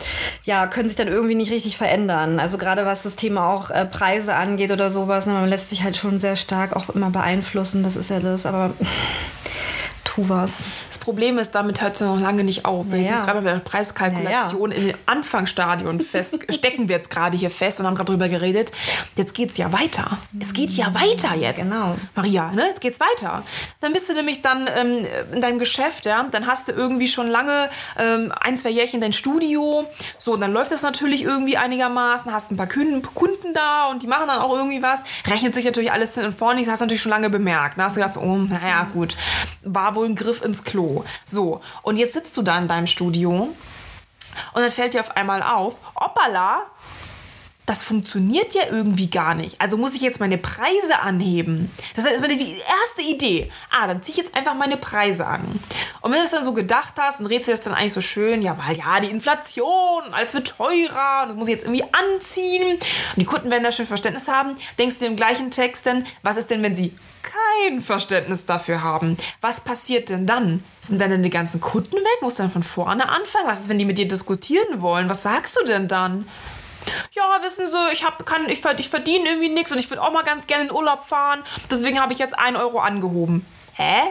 ja, 0.45 0.67
können 0.67 0.89
sich 0.89 0.97
dann 0.97 1.09
irgendwie 1.09 1.35
nicht 1.35 1.51
richtig 1.51 1.77
verändern. 1.77 2.41
Also 2.41 2.59
gerade 2.59 2.87
was 2.87 3.03
das 3.03 3.17
Thema 3.17 3.49
auch 3.49 3.71
äh, 3.71 3.87
Preise 3.87 4.35
angeht 4.35 4.71
oder 4.71 4.91
sowas, 4.91 5.27
ne? 5.27 5.33
man 5.33 5.49
lässt 5.49 5.71
sich 5.71 5.83
halt 5.83 5.97
schon 5.97 6.21
sehr 6.21 6.37
stark 6.37 6.75
auch 6.75 6.89
immer 6.91 7.11
beeinflussen, 7.11 7.83
das 7.83 7.97
ist 7.97 8.11
ja 8.11 8.21
das, 8.21 8.47
aber 8.47 8.73
tu 10.11 10.29
was. 10.29 10.67
Das 10.89 10.99
Problem 10.99 11.39
ist, 11.39 11.53
damit 11.53 11.81
hört 11.81 11.95
es 11.95 12.01
ja 12.01 12.07
noch 12.07 12.21
lange 12.21 12.43
nicht 12.43 12.65
auf. 12.65 12.87
Wir 12.91 12.97
Ja, 12.99 13.03
sind 13.03 13.11
ja. 13.11 13.17
jetzt 13.17 13.27
gerade 13.27 13.41
bei 13.43 13.53
der 13.53 13.61
Preiskalkulation 13.61 14.73
in 14.73 14.87
den 14.89 14.97
Anfangsstadion 15.07 16.01
fest, 16.01 16.41
stecken 16.53 16.89
wir 16.89 16.97
jetzt 16.97 17.11
gerade 17.11 17.37
hier 17.37 17.51
fest 17.51 17.79
und 17.81 17.87
haben 17.87 17.95
gerade 17.95 18.11
drüber 18.11 18.29
geredet. 18.29 18.73
Jetzt 19.15 19.35
geht's 19.35 19.57
ja 19.57 19.73
weiter. 19.73 20.19
Es 20.41 20.53
geht 20.53 20.71
ja 20.71 20.93
weiter 20.95 21.37
jetzt. 21.37 21.63
Genau. 21.65 21.97
Maria, 22.17 22.51
ne? 22.51 22.67
Jetzt 22.67 22.81
geht's 22.81 22.99
weiter. 22.99 23.45
Dann 23.81 23.93
bist 23.93 24.09
du 24.09 24.15
nämlich 24.15 24.43
dann 24.43 24.69
ähm, 24.75 25.07
in 25.33 25.41
deinem 25.41 25.59
Geschäft, 25.61 26.07
ja, 26.07 26.27
dann 26.31 26.47
hast 26.47 26.67
du 26.69 26.73
irgendwie 26.73 27.07
schon 27.07 27.29
lange 27.29 27.71
ähm, 27.99 28.33
ein, 28.41 28.59
zwei 28.59 28.71
Jährchen 28.71 29.01
dein 29.01 29.13
Studio. 29.13 29.87
So, 30.19 30.35
und 30.35 30.41
dann 30.41 30.53
läuft 30.53 30.73
das 30.73 30.83
natürlich 30.83 31.23
irgendwie 31.23 31.57
einigermaßen, 31.57 32.33
hast 32.33 32.51
ein 32.51 32.57
paar 32.57 32.69
Kunden, 32.69 33.03
Kunden 33.15 33.55
da 33.55 33.87
und 33.91 34.03
die 34.03 34.09
machen 34.09 34.27
dann 34.27 34.41
auch 34.41 34.55
irgendwie 34.55 34.83
was. 34.83 35.05
Rechnet 35.29 35.55
sich 35.55 35.65
natürlich 35.65 35.93
alles 35.93 36.15
hin 36.15 36.25
und 36.25 36.35
vorne, 36.37 36.61
das 36.61 36.69
hast 36.71 36.81
du 36.81 36.85
natürlich 36.87 37.03
schon 37.03 37.11
lange 37.11 37.31
bemerkt. 37.31 37.79
Da 37.79 37.85
hast 37.85 37.97
du 37.97 38.01
gedacht, 38.01 38.15
so, 38.15 38.21
oh, 38.21 38.37
naja, 38.39 38.89
gut, 38.93 39.17
war 39.63 39.95
wohl 39.95 40.00
ein 40.03 40.17
Griff 40.17 40.43
ins 40.43 40.65
Klo. 40.65 41.05
So, 41.25 41.61
und 41.83 41.97
jetzt 41.97 42.15
sitzt 42.15 42.37
du 42.37 42.43
da 42.43 42.59
in 42.59 42.69
deinem 42.69 42.87
Studio 42.87 43.49
und 44.53 44.63
dann 44.63 44.71
fällt 44.71 44.95
dir 44.95 45.01
auf 45.01 45.17
einmal 45.17 45.43
auf, 45.43 45.81
hoppala, 45.97 46.63
das 47.71 47.85
funktioniert 47.85 48.53
ja 48.53 48.63
irgendwie 48.69 49.09
gar 49.09 49.37
nicht. 49.37 49.55
Also 49.61 49.77
muss 49.77 49.95
ich 49.95 50.01
jetzt 50.01 50.19
meine 50.19 50.39
Preise 50.39 50.99
anheben. 51.03 51.71
Das 51.95 52.05
ist 52.05 52.11
erstmal 52.11 52.29
die 52.29 52.57
erste 52.59 53.03
Idee. 53.03 53.49
Ah, 53.71 53.87
dann 53.87 54.03
ziehe 54.03 54.19
ich 54.19 54.25
jetzt 54.25 54.35
einfach 54.35 54.55
meine 54.55 54.77
Preise 54.77 55.25
an. 55.25 55.43
Und 56.01 56.11
wenn 56.11 56.19
du 56.19 56.25
es 56.25 56.33
dann 56.33 56.45
so 56.45 56.53
gedacht 56.53 56.95
hast 56.99 57.21
und 57.21 57.27
redest 57.27 57.47
dir 57.47 57.53
das 57.53 57.61
dann 57.61 57.73
eigentlich 57.73 57.93
so 57.93 58.01
schön, 58.01 58.43
ja, 58.43 58.59
weil 58.59 58.77
ja, 58.77 58.99
die 58.99 59.11
Inflation 59.11 60.03
und 60.05 60.13
alles 60.13 60.35
wird 60.35 60.49
teurer 60.49 61.23
und 61.23 61.29
das 61.29 61.37
muss 61.37 61.47
ich 61.47 61.55
jetzt 61.55 61.65
irgendwie 61.65 61.85
anziehen. 61.85 62.73
Und 62.73 63.23
die 63.23 63.25
Kunden 63.25 63.53
werden 63.53 63.63
da 63.63 63.71
schön 63.71 63.87
Verständnis 63.87 64.27
haben. 64.27 64.57
Denkst 64.77 64.97
du 64.97 65.05
dir 65.05 65.11
im 65.13 65.17
gleichen 65.17 65.53
Text 65.53 65.87
denn, 65.87 66.05
was 66.25 66.39
ist 66.39 66.51
denn, 66.51 66.65
wenn 66.65 66.75
sie 66.75 66.93
kein 67.23 67.81
Verständnis 67.83 68.47
dafür 68.47 68.83
haben? 68.83 69.17
Was 69.43 69.61
passiert 69.61 70.09
denn 70.09 70.27
dann? 70.27 70.65
Sind 70.81 71.01
dann 71.01 71.23
die 71.23 71.31
ganzen 71.31 71.61
Kunden 71.61 71.95
weg? 71.95 72.19
Musst 72.21 72.41
du 72.41 72.43
dann 72.43 72.51
von 72.51 72.65
vorne 72.65 73.09
anfangen? 73.09 73.47
Was 73.47 73.61
ist, 73.61 73.69
wenn 73.69 73.79
die 73.79 73.85
mit 73.85 73.99
dir 73.99 74.09
diskutieren 74.09 74.81
wollen? 74.81 75.09
Was 75.09 75.23
sagst 75.23 75.57
du 75.57 75.65
denn 75.65 75.87
dann? 75.87 76.27
Ja, 77.13 77.23
wissen 77.43 77.67
Sie, 77.67 77.93
ich, 77.93 78.05
hab, 78.05 78.25
kann, 78.27 78.49
ich, 78.49 78.65
ich 78.79 78.89
verdiene 78.89 79.31
irgendwie 79.31 79.49
nichts 79.49 79.73
und 79.73 79.79
ich 79.79 79.91
würde 79.91 80.03
auch 80.03 80.13
mal 80.13 80.23
ganz 80.23 80.47
gerne 80.47 80.65
in 80.65 80.73
Urlaub 80.73 81.07
fahren. 81.07 81.43
Deswegen 81.71 82.01
habe 82.01 82.13
ich 82.13 82.19
jetzt 82.19 82.39
1 82.39 82.59
Euro 82.59 82.81
angehoben. 82.81 83.47
Hä? 83.75 84.03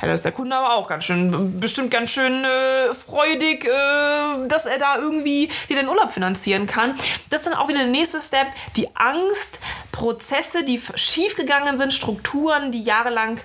Ja, 0.00 0.08
da 0.08 0.14
ist 0.14 0.24
der 0.24 0.32
Kunde 0.32 0.56
aber 0.56 0.76
auch 0.76 0.88
ganz 0.88 1.04
schön, 1.04 1.60
bestimmt 1.60 1.90
ganz 1.90 2.10
schön 2.10 2.44
äh, 2.44 2.94
freudig, 2.94 3.66
äh, 3.66 4.48
dass 4.48 4.64
er 4.64 4.78
da 4.78 4.96
irgendwie 4.96 5.50
dir 5.68 5.76
den 5.76 5.88
Urlaub 5.88 6.10
finanzieren 6.10 6.66
kann. 6.66 6.94
Das 7.28 7.40
ist 7.40 7.46
dann 7.46 7.54
auch 7.54 7.68
wieder 7.68 7.80
der 7.80 7.88
nächste 7.88 8.22
Step. 8.22 8.46
Die 8.76 8.88
Angst, 8.96 9.60
Prozesse, 9.92 10.64
die 10.64 10.80
schiefgegangen 10.94 11.76
sind, 11.76 11.92
Strukturen, 11.92 12.72
die 12.72 12.82
jahrelang 12.82 13.40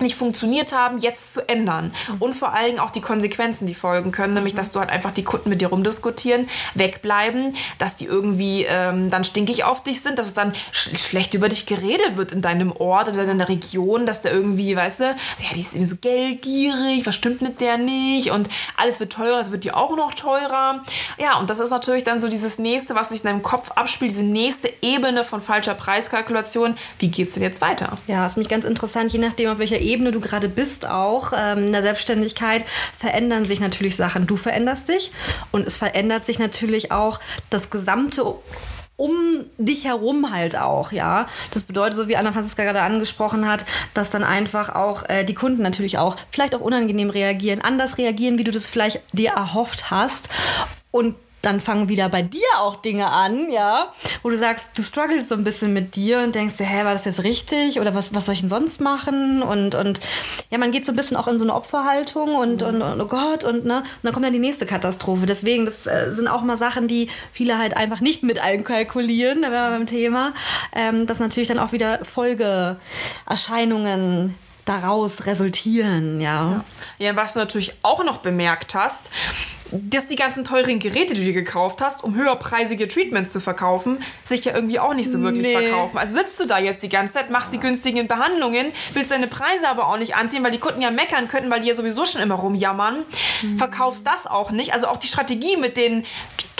nicht 0.00 0.16
funktioniert 0.16 0.72
haben, 0.72 0.98
jetzt 0.98 1.34
zu 1.34 1.48
ändern. 1.48 1.92
Und 2.18 2.34
vor 2.34 2.52
allen 2.52 2.66
Dingen 2.66 2.78
auch 2.78 2.90
die 2.90 3.00
Konsequenzen, 3.00 3.66
die 3.66 3.74
folgen 3.74 4.10
können, 4.12 4.34
nämlich 4.34 4.54
dass 4.54 4.72
du 4.72 4.80
halt 4.80 4.90
einfach 4.90 5.10
die 5.10 5.24
Kunden 5.24 5.48
mit 5.48 5.60
dir 5.60 5.68
rumdiskutieren, 5.68 6.48
wegbleiben, 6.74 7.54
dass 7.78 7.96
die 7.96 8.06
irgendwie 8.06 8.64
ähm, 8.68 9.10
dann 9.10 9.24
stinkig 9.24 9.64
auf 9.64 9.82
dich 9.82 10.00
sind, 10.00 10.18
dass 10.18 10.28
es 10.28 10.34
dann 10.34 10.54
sch 10.72 10.90
schlecht 10.96 11.34
über 11.34 11.48
dich 11.48 11.66
geredet 11.66 12.16
wird 12.16 12.32
in 12.32 12.40
deinem 12.40 12.72
Ort 12.72 13.08
oder 13.08 13.22
in 13.22 13.28
deiner 13.28 13.48
Region, 13.48 14.06
dass 14.06 14.22
der 14.22 14.32
irgendwie, 14.32 14.76
weißt 14.76 15.00
du, 15.00 15.04
ja, 15.04 15.14
die 15.54 15.60
ist 15.60 15.74
irgendwie 15.74 15.90
so 15.90 15.96
geldgierig, 15.96 17.06
was 17.06 17.14
stimmt 17.14 17.42
mit 17.42 17.60
der 17.60 17.78
nicht 17.78 18.30
und 18.30 18.48
alles 18.76 19.00
wird 19.00 19.12
teurer, 19.12 19.40
es 19.40 19.50
wird 19.50 19.64
dir 19.64 19.76
auch 19.76 19.96
noch 19.96 20.14
teurer. 20.14 20.82
Ja, 21.18 21.38
und 21.38 21.50
das 21.50 21.58
ist 21.58 21.70
natürlich 21.70 22.04
dann 22.04 22.20
so 22.20 22.28
dieses 22.28 22.58
nächste, 22.58 22.94
was 22.94 23.10
sich 23.10 23.20
in 23.20 23.26
deinem 23.26 23.42
Kopf 23.42 23.70
abspielt, 23.72 24.10
diese 24.10 24.24
nächste 24.24 24.72
Ebene 24.82 25.24
von 25.24 25.40
falscher 25.40 25.74
Preiskalkulation. 25.74 26.76
Wie 26.98 27.08
geht's 27.08 27.34
denn 27.34 27.42
jetzt 27.42 27.60
weiter? 27.60 27.96
Ja, 28.06 28.26
ist 28.26 28.36
mich 28.36 28.48
ganz 28.48 28.64
interessant, 28.64 29.12
je 29.12 29.18
nachdem, 29.18 29.50
auf 29.50 29.58
welcher 29.58 29.80
Ebene 29.84 30.12
du 30.12 30.20
gerade 30.20 30.48
bist, 30.48 30.86
auch 30.86 31.32
ähm, 31.36 31.66
in 31.66 31.72
der 31.72 31.82
Selbstständigkeit, 31.82 32.64
verändern 32.98 33.44
sich 33.44 33.60
natürlich 33.60 33.96
Sachen. 33.96 34.26
Du 34.26 34.36
veränderst 34.36 34.88
dich 34.88 35.12
und 35.52 35.66
es 35.66 35.76
verändert 35.76 36.26
sich 36.26 36.38
natürlich 36.38 36.92
auch 36.92 37.20
das 37.50 37.70
gesamte 37.70 38.24
um 38.96 39.44
dich 39.58 39.84
herum 39.84 40.32
halt 40.32 40.56
auch, 40.56 40.92
ja. 40.92 41.26
Das 41.50 41.64
bedeutet, 41.64 41.96
so 41.96 42.06
wie 42.06 42.16
Anna 42.16 42.32
Franziska 42.32 42.62
gerade 42.62 42.82
angesprochen 42.82 43.48
hat, 43.48 43.64
dass 43.92 44.10
dann 44.10 44.22
einfach 44.22 44.74
auch 44.74 45.08
äh, 45.08 45.24
die 45.24 45.34
Kunden 45.34 45.62
natürlich 45.62 45.98
auch 45.98 46.16
vielleicht 46.30 46.54
auch 46.54 46.60
unangenehm 46.60 47.10
reagieren, 47.10 47.60
anders 47.60 47.98
reagieren, 47.98 48.38
wie 48.38 48.44
du 48.44 48.52
das 48.52 48.68
vielleicht 48.68 49.02
dir 49.12 49.32
erhofft 49.32 49.90
hast. 49.90 50.28
Und 50.92 51.16
dann 51.44 51.60
fangen 51.60 51.88
wieder 51.88 52.08
bei 52.08 52.22
dir 52.22 52.40
auch 52.58 52.76
Dinge 52.76 53.10
an, 53.10 53.50
ja, 53.50 53.92
wo 54.22 54.30
du 54.30 54.38
sagst, 54.38 54.68
du 54.76 54.82
struggles 54.82 55.28
so 55.28 55.34
ein 55.34 55.44
bisschen 55.44 55.72
mit 55.72 55.96
dir 55.96 56.20
und 56.20 56.34
denkst 56.34 56.56
dir, 56.56 56.64
hä, 56.64 56.84
war 56.84 56.92
das 56.92 57.04
jetzt 57.04 57.24
richtig 57.24 57.80
oder 57.80 57.94
was, 57.94 58.14
was 58.14 58.26
soll 58.26 58.34
ich 58.34 58.40
denn 58.40 58.48
sonst 58.48 58.80
machen? 58.80 59.42
Und, 59.42 59.74
und 59.74 60.00
ja, 60.50 60.58
man 60.58 60.72
geht 60.72 60.86
so 60.86 60.92
ein 60.92 60.96
bisschen 60.96 61.16
auch 61.16 61.28
in 61.28 61.38
so 61.38 61.44
eine 61.44 61.54
Opferhaltung 61.54 62.34
und, 62.34 62.62
und, 62.62 62.82
und 62.82 63.00
oh 63.00 63.06
Gott 63.06 63.44
und 63.44 63.64
ne, 63.64 63.78
und 63.78 63.84
dann 64.02 64.12
kommt 64.12 64.26
dann 64.26 64.32
die 64.32 64.38
nächste 64.38 64.66
Katastrophe. 64.66 65.26
Deswegen, 65.26 65.64
das 65.64 65.86
äh, 65.86 66.14
sind 66.14 66.28
auch 66.28 66.42
mal 66.42 66.56
Sachen, 66.56 66.88
die 66.88 67.08
viele 67.32 67.58
halt 67.58 67.76
einfach 67.76 68.00
nicht 68.00 68.22
mit 68.22 68.38
einkalkulieren, 68.38 69.42
da 69.42 69.50
wären 69.50 69.70
wir 69.70 69.78
beim 69.78 69.86
Thema, 69.86 70.32
ähm, 70.74 71.06
dass 71.06 71.18
natürlich 71.18 71.48
dann 71.48 71.58
auch 71.58 71.72
wieder 71.72 72.04
Folgeerscheinungen 72.04 74.34
daraus 74.64 75.26
resultieren, 75.26 76.20
ja. 76.20 76.64
Ja, 76.98 77.16
was 77.16 77.32
du 77.34 77.40
natürlich 77.40 77.72
auch 77.82 78.04
noch 78.04 78.18
bemerkt 78.18 78.74
hast, 78.74 79.10
dass 79.70 80.06
die 80.06 80.16
ganzen 80.16 80.44
teuren 80.44 80.78
Geräte, 80.78 81.14
die 81.14 81.20
du 81.20 81.26
dir 81.26 81.32
gekauft 81.32 81.80
hast, 81.80 82.04
um 82.04 82.14
höherpreisige 82.14 82.86
Treatments 82.86 83.32
zu 83.32 83.40
verkaufen, 83.40 83.98
sich 84.22 84.44
ja 84.44 84.54
irgendwie 84.54 84.78
auch 84.78 84.94
nicht 84.94 85.10
so 85.10 85.20
wirklich 85.20 85.42
Nee. 85.46 85.52
verkaufen. 85.56 85.98
Also 85.98 86.18
sitzt 86.18 86.38
du 86.38 86.46
da 86.46 86.58
jetzt 86.58 86.82
die 86.82 86.88
ganze 86.88 87.14
Zeit, 87.14 87.30
machst 87.30 87.52
die 87.52 87.58
günstigen 87.58 88.06
Behandlungen, 88.06 88.66
willst 88.92 89.10
deine 89.10 89.26
Preise 89.26 89.68
aber 89.68 89.88
auch 89.88 89.98
nicht 89.98 90.14
anziehen, 90.14 90.44
weil 90.44 90.52
die 90.52 90.58
Kunden 90.58 90.80
ja 90.80 90.90
meckern 90.90 91.26
könnten, 91.28 91.50
weil 91.50 91.60
die 91.60 91.66
ja 91.68 91.74
sowieso 91.74 92.04
schon 92.04 92.20
immer 92.22 92.36
rumjammern, 92.36 93.04
verkaufst 93.56 94.06
das 94.06 94.26
auch 94.26 94.50
nicht. 94.52 94.72
Also 94.72 94.86
auch 94.86 94.98
die 94.98 95.08
Strategie 95.08 95.56
mit 95.56 95.76
den 95.76 96.04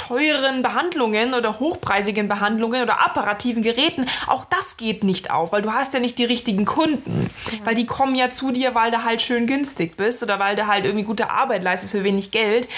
teuren 0.07 0.63
Behandlungen 0.63 1.35
oder 1.35 1.59
hochpreisigen 1.61 2.29
Behandlungen 2.29 2.83
oder 2.83 3.05
apparativen 3.05 3.63
Geräten, 3.63 4.07
auch 4.27 4.45
das 4.45 4.77
geht 4.77 5.05
nicht 5.05 5.31
auf, 5.31 5.53
weil 5.53 5.63
du 5.63 5.73
hast 5.73 5.95
ja 5.95 6.01
nicht 6.01 6.19
die 6.19 6.25
richtigen 6.25 6.65
Kunden. 6.65 7.31
Weil 7.65 7.75
die 7.75 7.87
kommen 7.87 8.15
ja 8.15 8.31
zu 8.31 8.51
dir, 8.51 8.75
weil 8.75 8.91
du 8.91 9.05
halt 9.05 9.23
schön 9.23 9.47
günstig 9.47 9.97
bist 9.97 10.23
oder 10.23 10.39
weil 10.39 10.57
du 10.57 10.67
halt 10.67 10.85
irgendwie 10.85 11.05
gute 11.05 11.31
Arbeit 11.31 11.63
leistest 11.63 11.93
für 11.93 12.05
wenig 12.05 12.31
Geld. 12.31 12.69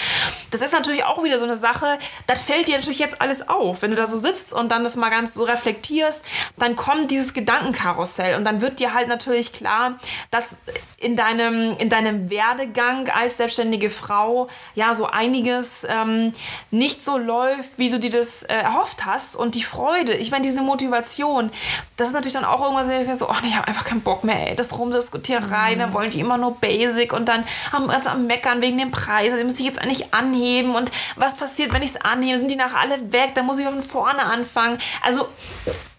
Das 0.51 0.61
ist 0.61 0.73
natürlich 0.73 1.03
auch 1.03 1.23
wieder 1.23 1.39
so 1.39 1.45
eine 1.45 1.55
Sache, 1.55 1.97
das 2.27 2.41
fällt 2.41 2.67
dir 2.67 2.77
natürlich 2.77 2.99
jetzt 2.99 3.21
alles 3.21 3.49
auf. 3.49 3.81
Wenn 3.81 3.91
du 3.91 3.97
da 3.97 4.07
so 4.07 4.17
sitzt 4.17 4.53
und 4.53 4.71
dann 4.71 4.83
das 4.83 4.95
mal 4.95 5.09
ganz 5.09 5.33
so 5.33 5.43
reflektierst, 5.43 6.23
dann 6.57 6.75
kommt 6.75 7.11
dieses 7.11 7.33
Gedankenkarussell 7.33 8.37
und 8.37 8.45
dann 8.45 8.61
wird 8.61 8.79
dir 8.79 8.93
halt 8.93 9.07
natürlich 9.07 9.53
klar, 9.53 9.97
dass 10.31 10.55
in 10.97 11.15
deinem, 11.15 11.75
in 11.77 11.89
deinem 11.89 12.29
Werdegang 12.29 13.09
als 13.09 13.37
selbstständige 13.37 13.89
Frau 13.89 14.47
ja 14.75 14.93
so 14.93 15.07
einiges 15.07 15.85
ähm, 15.87 16.33
nicht 16.71 17.03
so 17.03 17.16
läuft, 17.17 17.77
wie 17.77 17.89
du 17.89 17.99
dir 17.99 18.09
das 18.09 18.43
äh, 18.43 18.53
erhofft 18.53 19.05
hast 19.05 19.35
und 19.35 19.55
die 19.55 19.63
Freude, 19.63 20.13
ich 20.13 20.31
meine 20.31 20.43
diese 20.43 20.61
Motivation, 20.61 21.51
das 21.95 22.09
ist 22.09 22.13
natürlich 22.13 22.33
dann 22.33 22.45
auch 22.45 22.61
irgendwas, 22.61 22.89
ich 22.89 23.17
so, 23.17 23.29
oh 23.29 23.35
nee, 23.41 23.49
ich 23.49 23.55
habe 23.55 23.67
einfach 23.67 23.85
keinen 23.85 24.01
Bock 24.01 24.23
mehr, 24.23 24.49
ey, 24.49 24.55
das 24.55 24.77
Rumdiskutierei, 24.77 25.75
dann 25.75 25.93
wollen 25.93 26.09
die 26.09 26.19
immer 26.19 26.37
nur 26.37 26.55
Basic 26.55 27.13
und 27.13 27.27
dann 27.27 27.43
am, 27.71 27.87
ganz 27.87 28.05
am 28.05 28.27
Meckern 28.27 28.61
wegen 28.61 28.77
dem 28.77 28.91
Preis, 28.91 29.25
also, 29.25 29.37
den 29.37 29.47
muss 29.47 29.59
ich 29.59 29.65
jetzt 29.65 29.79
eigentlich 29.79 30.13
anheben 30.13 30.75
und 30.75 30.91
was 31.15 31.35
passiert, 31.35 31.73
wenn 31.73 31.83
ich 31.83 31.91
es 31.91 32.01
anhebe, 32.01 32.37
sind 32.37 32.51
die 32.51 32.55
nachher 32.55 32.79
alle 32.79 33.11
weg, 33.11 33.31
dann 33.35 33.45
muss 33.45 33.59
ich 33.59 33.65
von 33.65 33.81
vorne 33.81 34.23
anfangen, 34.23 34.77
also 35.01 35.27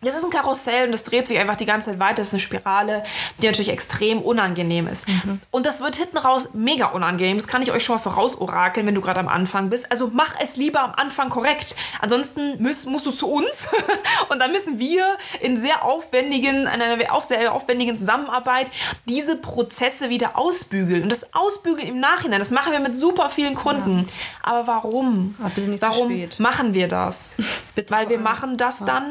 das 0.01 0.15
ist 0.15 0.25
ein 0.25 0.31
Karussell 0.31 0.87
und 0.87 0.93
das 0.93 1.05
dreht 1.05 1.27
sich 1.27 1.39
einfach 1.39 1.57
die 1.57 1.67
ganze 1.67 1.91
Zeit 1.91 1.99
weiter. 1.99 2.17
Das 2.17 2.29
ist 2.29 2.35
eine 2.35 2.41
Spirale, 2.41 3.03
die 3.43 3.47
natürlich 3.47 3.71
extrem 3.71 4.21
unangenehm 4.21 4.87
ist. 4.87 5.07
Und 5.51 5.67
das 5.67 5.81
wird 5.81 5.97
hinten 5.97 6.19
raus 6.19 6.51
mega 6.53 6.87
unangenehm. 6.87 7.37
Das 7.37 7.49
kann 7.49 7.63
ich 7.63 7.73
euch 7.73 7.85
schon 7.85 7.97
mal 7.97 8.03
vorausorakeln, 8.03 8.87
wenn 8.87 8.95
du 8.95 9.01
gerade 9.01 9.21
am 9.21 9.29
Anfang 9.29 9.71
bist. 9.71 9.91
Also 9.91 10.11
mach 10.13 10.35
es 10.41 10.57
lieber 10.57 10.83
am 10.83 10.93
Anfang 10.93 11.31
korrekt. 11.31 11.75
Ansonsten 12.01 12.63
musst, 12.63 12.87
musst 12.87 13.07
du 13.07 13.11
zu 13.11 13.29
uns 13.29 13.69
und 14.29 14.39
dann 14.39 14.53
müssen 14.53 14.79
wir 14.79 15.05
in 15.41 15.57
sehr 15.57 15.85
aufwendigen, 15.85 16.61
in 16.63 16.67
einer 16.67 17.13
auch 17.13 17.23
sehr 17.23 17.53
aufwendigen 17.53 17.97
Zusammenarbeit 17.97 18.71
diese 19.07 19.37
Prozesse 19.37 20.11
wieder 20.11 20.39
ausbügeln. 20.39 21.03
Und 21.03 21.13
das 21.13 21.35
Ausbügeln 21.35 21.89
im 21.89 22.01
Nachhinein, 22.01 22.39
das 22.39 22.51
machen 22.51 22.73
wir 22.73 22.81
mit 22.81 22.95
super 22.95 23.31
vielen 23.31 23.55
Kunden. 23.55 24.07
Aber 24.43 24.67
warum? 24.67 25.35
Aber 25.41 25.55
zu 25.55 25.81
warum 25.81 26.29
machen 26.39 26.75
wir 26.75 26.89
das? 26.89 27.35
Bitte 27.75 27.91
Weil 27.93 28.09
wir 28.09 28.19
machen 28.19 28.57
das 28.57 28.85
dann, 28.85 29.05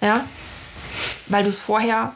ja, 0.00 0.24
weil 1.26 1.44
du 1.44 1.50
es 1.50 1.58
vorher 1.58 2.12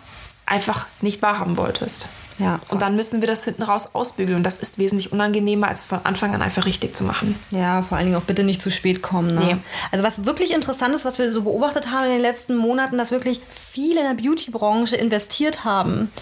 einfach 0.47 0.87
nicht 1.01 1.23
wahrhaben 1.23 1.57
wolltest. 1.57 2.09
Ja, 2.39 2.61
Und 2.69 2.83
dann 2.83 2.95
müssen 2.95 3.21
wir 3.21 3.27
das 3.27 3.45
hinten 3.45 3.63
raus 3.63 3.95
ausbügeln. 3.95 4.37
Und 4.37 4.45
das 4.45 4.59
ist 4.59 4.79
wesentlich 4.79 5.11
unangenehmer, 5.11 5.69
als 5.69 5.85
von 5.85 6.01
Anfang 6.05 6.35
an 6.35 6.43
einfach 6.43 6.67
richtig 6.67 6.97
zu 6.97 7.03
machen. 7.03 7.35
Ja, 7.51 7.83
vor 7.83 7.99
allen 7.99 8.07
Dingen 8.07 8.17
auch 8.17 8.25
bitte 8.27 8.45
nicht 8.45 8.63
zu 8.63 8.71
spät 8.71 9.03
kommen. 9.03 9.35
Ne? 9.35 9.41
Nee. 9.41 9.57
Also 9.91 10.05
was 10.05 10.25
wirklich 10.25 10.53
interessant 10.53 10.95
ist, 10.95 11.05
was 11.05 11.19
wir 11.19 11.33
so 11.33 11.43
beobachtet 11.43 11.91
haben 11.91 12.05
in 12.05 12.13
den 12.13 12.21
letzten 12.21 12.57
Monaten, 12.57 12.97
dass 12.97 13.11
wirklich 13.11 13.41
viele 13.49 14.01
in 14.01 14.17
der 14.17 14.23
Beauty-Branche 14.23 14.95
investiert 14.97 15.65
haben. 15.65 16.13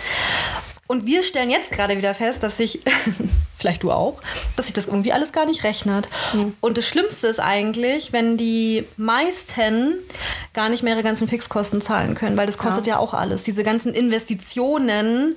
Und 0.86 1.04
wir 1.04 1.22
stellen 1.22 1.50
jetzt 1.50 1.72
gerade 1.72 1.98
wieder 1.98 2.14
fest, 2.14 2.42
dass 2.42 2.56
sich, 2.56 2.80
vielleicht 3.54 3.82
du 3.82 3.90
auch, 3.90 4.22
dass 4.54 4.66
sich 4.66 4.74
das 4.74 4.86
irgendwie 4.86 5.12
alles 5.12 5.32
gar 5.32 5.44
nicht 5.44 5.64
rechnet. 5.64 6.08
Und 6.60 6.78
das 6.78 6.86
Schlimmste 6.86 7.26
ist 7.26 7.40
eigentlich, 7.40 8.12
wenn 8.12 8.38
die 8.38 8.86
meisten 8.96 9.94
gar 10.56 10.68
nicht 10.68 10.82
mehr 10.82 10.94
ihre 10.94 11.04
ganzen 11.04 11.28
Fixkosten 11.28 11.80
zahlen 11.80 12.14
können, 12.14 12.36
weil 12.36 12.46
das 12.46 12.58
kostet 12.58 12.86
ja, 12.86 12.94
ja 12.94 12.98
auch 12.98 13.14
alles. 13.14 13.44
Diese 13.44 13.62
ganzen 13.62 13.94
Investitionen, 13.94 15.36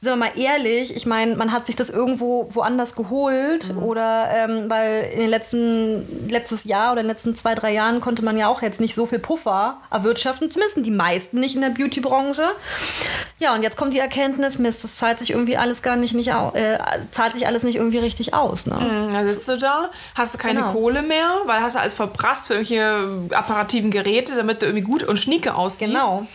sind 0.00 0.10
wir 0.10 0.16
mal 0.16 0.30
ehrlich, 0.38 0.96
ich 0.96 1.04
meine, 1.04 1.36
man 1.36 1.52
hat 1.52 1.66
sich 1.66 1.76
das 1.76 1.90
irgendwo 1.90 2.48
woanders 2.54 2.94
geholt 2.94 3.74
mhm. 3.74 3.82
oder 3.82 4.30
ähm, 4.32 4.70
weil 4.70 5.10
in 5.12 5.20
den 5.20 5.30
letzten, 5.30 6.28
letztes 6.30 6.64
Jahr 6.64 6.92
oder 6.92 7.02
in 7.02 7.06
den 7.06 7.12
letzten 7.12 7.34
zwei, 7.34 7.54
drei 7.54 7.72
Jahren 7.72 8.00
konnte 8.00 8.24
man 8.24 8.38
ja 8.38 8.48
auch 8.48 8.62
jetzt 8.62 8.80
nicht 8.80 8.94
so 8.94 9.06
viel 9.06 9.18
Puffer 9.18 9.78
erwirtschaften, 9.90 10.50
zumindest 10.50 10.86
die 10.86 10.90
meisten 10.90 11.40
nicht 11.40 11.56
in 11.56 11.60
der 11.60 11.70
Beauty-Branche. 11.70 12.44
Ja, 13.40 13.54
und 13.54 13.62
jetzt 13.62 13.76
kommt 13.76 13.92
die 13.92 13.98
Erkenntnis, 13.98 14.58
Mist, 14.58 14.84
das 14.84 14.96
zahlt 14.96 15.18
sich 15.18 15.30
irgendwie 15.30 15.56
alles 15.56 15.82
gar 15.82 15.96
nicht, 15.96 16.14
nicht 16.14 16.28
äh, 16.28 16.78
zahlt 17.10 17.32
sich 17.32 17.46
alles 17.46 17.64
nicht 17.64 17.76
irgendwie 17.76 17.98
richtig 17.98 18.34
aus. 18.34 18.66
Ne? 18.66 18.76
Mhm, 18.76 19.14
dann 19.14 19.26
sitzt 19.26 19.48
du 19.48 19.56
da, 19.56 19.90
hast 20.14 20.34
du 20.34 20.38
keine 20.38 20.60
genau. 20.60 20.72
Kohle 20.72 21.02
mehr, 21.02 21.38
weil 21.46 21.60
hast 21.60 21.74
du 21.74 21.80
alles 21.80 21.94
verprasst 21.94 22.46
für 22.46 22.54
irgendwelche 22.54 23.36
apparativen 23.36 23.90
Geräte, 23.90 24.36
damit 24.36 24.59
du 24.62 24.66
irgendwie 24.66 24.84
gut 24.84 25.02
und 25.02 25.16
schnieke 25.16 25.54
aussiehst. 25.54 25.92
Genau. 25.92 26.26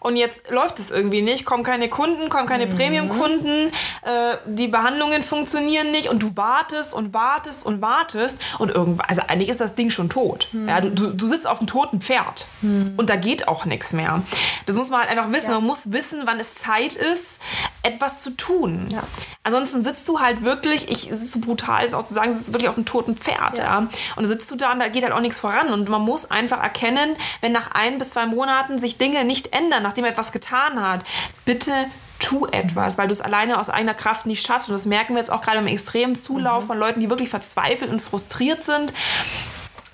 Und 0.00 0.16
jetzt 0.16 0.50
läuft 0.50 0.78
es 0.78 0.90
irgendwie 0.90 1.22
nicht, 1.22 1.44
kommen 1.44 1.62
keine 1.62 1.88
Kunden, 1.88 2.28
kommen 2.28 2.46
keine 2.46 2.66
mhm. 2.66 2.76
Premium-Kunden, 2.76 3.72
äh, 4.02 4.36
die 4.46 4.68
Behandlungen 4.68 5.22
funktionieren 5.22 5.90
nicht 5.90 6.08
und 6.08 6.22
du 6.22 6.36
wartest 6.36 6.94
und 6.94 7.14
wartest 7.14 7.66
und 7.66 7.80
wartest 7.80 8.38
und 8.58 8.70
irgendwann, 8.70 9.06
also 9.08 9.22
eigentlich 9.28 9.48
ist 9.48 9.60
das 9.60 9.74
Ding 9.74 9.90
schon 9.90 10.08
tot. 10.08 10.48
Mhm. 10.52 10.68
Ja, 10.68 10.80
du, 10.80 10.90
du, 10.90 11.10
du, 11.10 11.28
sitzt 11.28 11.46
auf 11.46 11.58
einem 11.58 11.66
toten 11.66 12.00
Pferd 12.00 12.46
mhm. 12.60 12.94
und 12.96 13.10
da 13.10 13.16
geht 13.16 13.48
auch 13.48 13.64
nichts 13.64 13.92
mehr. 13.92 14.22
Das 14.66 14.76
muss 14.76 14.90
man 14.90 15.00
halt 15.00 15.10
einfach 15.10 15.30
wissen. 15.30 15.50
Ja. 15.50 15.56
Man 15.56 15.66
muss 15.66 15.92
wissen, 15.92 16.22
wann 16.24 16.40
es 16.40 16.54
Zeit 16.54 16.94
ist, 16.94 17.38
etwas 17.82 18.22
zu 18.22 18.30
tun. 18.30 18.88
Ja. 18.92 19.02
Ansonsten 19.42 19.82
sitzt 19.82 20.08
du 20.08 20.20
halt 20.20 20.42
wirklich, 20.42 20.88
ich, 20.88 21.10
es 21.10 21.20
ist 21.20 21.32
so 21.32 21.40
brutal, 21.40 21.84
es 21.84 21.94
auch 21.94 22.02
zu 22.02 22.14
sagen, 22.14 22.32
sitzt 22.32 22.52
wirklich 22.52 22.68
auf 22.68 22.76
einem 22.76 22.86
toten 22.86 23.16
Pferd. 23.16 23.58
Ja. 23.58 23.64
ja. 23.64 23.88
Und 24.16 24.26
sitzt 24.26 24.50
du 24.50 24.56
da 24.56 24.72
und 24.72 24.78
da 24.78 24.88
geht 24.88 25.02
halt 25.02 25.12
auch 25.12 25.20
nichts 25.20 25.38
voran. 25.38 25.72
Und 25.72 25.88
man 25.88 26.02
muss 26.02 26.30
einfach 26.30 26.62
erkennen, 26.62 27.16
wenn 27.40 27.52
nach 27.52 27.72
ein 27.72 27.98
bis 27.98 28.10
zwei 28.10 28.26
Monaten 28.26 28.78
sich 28.78 28.98
Dinge 28.98 29.24
nicht 29.24 29.52
ändern, 29.52 29.82
nachdem 29.82 30.04
er 30.04 30.10
etwas 30.10 30.32
getan 30.32 30.80
hat, 30.80 31.04
bitte 31.44 31.72
tu 32.20 32.46
etwas, 32.46 32.98
weil 32.98 33.08
du 33.08 33.12
es 33.12 33.20
alleine 33.20 33.58
aus 33.58 33.68
eigener 33.68 33.94
Kraft 33.94 34.26
nicht 34.26 34.46
schaffst. 34.46 34.68
Und 34.68 34.74
das 34.74 34.86
merken 34.86 35.14
wir 35.14 35.18
jetzt 35.18 35.30
auch 35.30 35.42
gerade 35.42 35.58
im 35.58 35.66
extremen 35.66 36.14
Zulauf 36.14 36.64
mhm. 36.64 36.66
von 36.68 36.78
Leuten, 36.78 37.00
die 37.00 37.10
wirklich 37.10 37.30
verzweifelt 37.30 37.90
und 37.90 38.00
frustriert 38.00 38.62
sind 38.62 38.92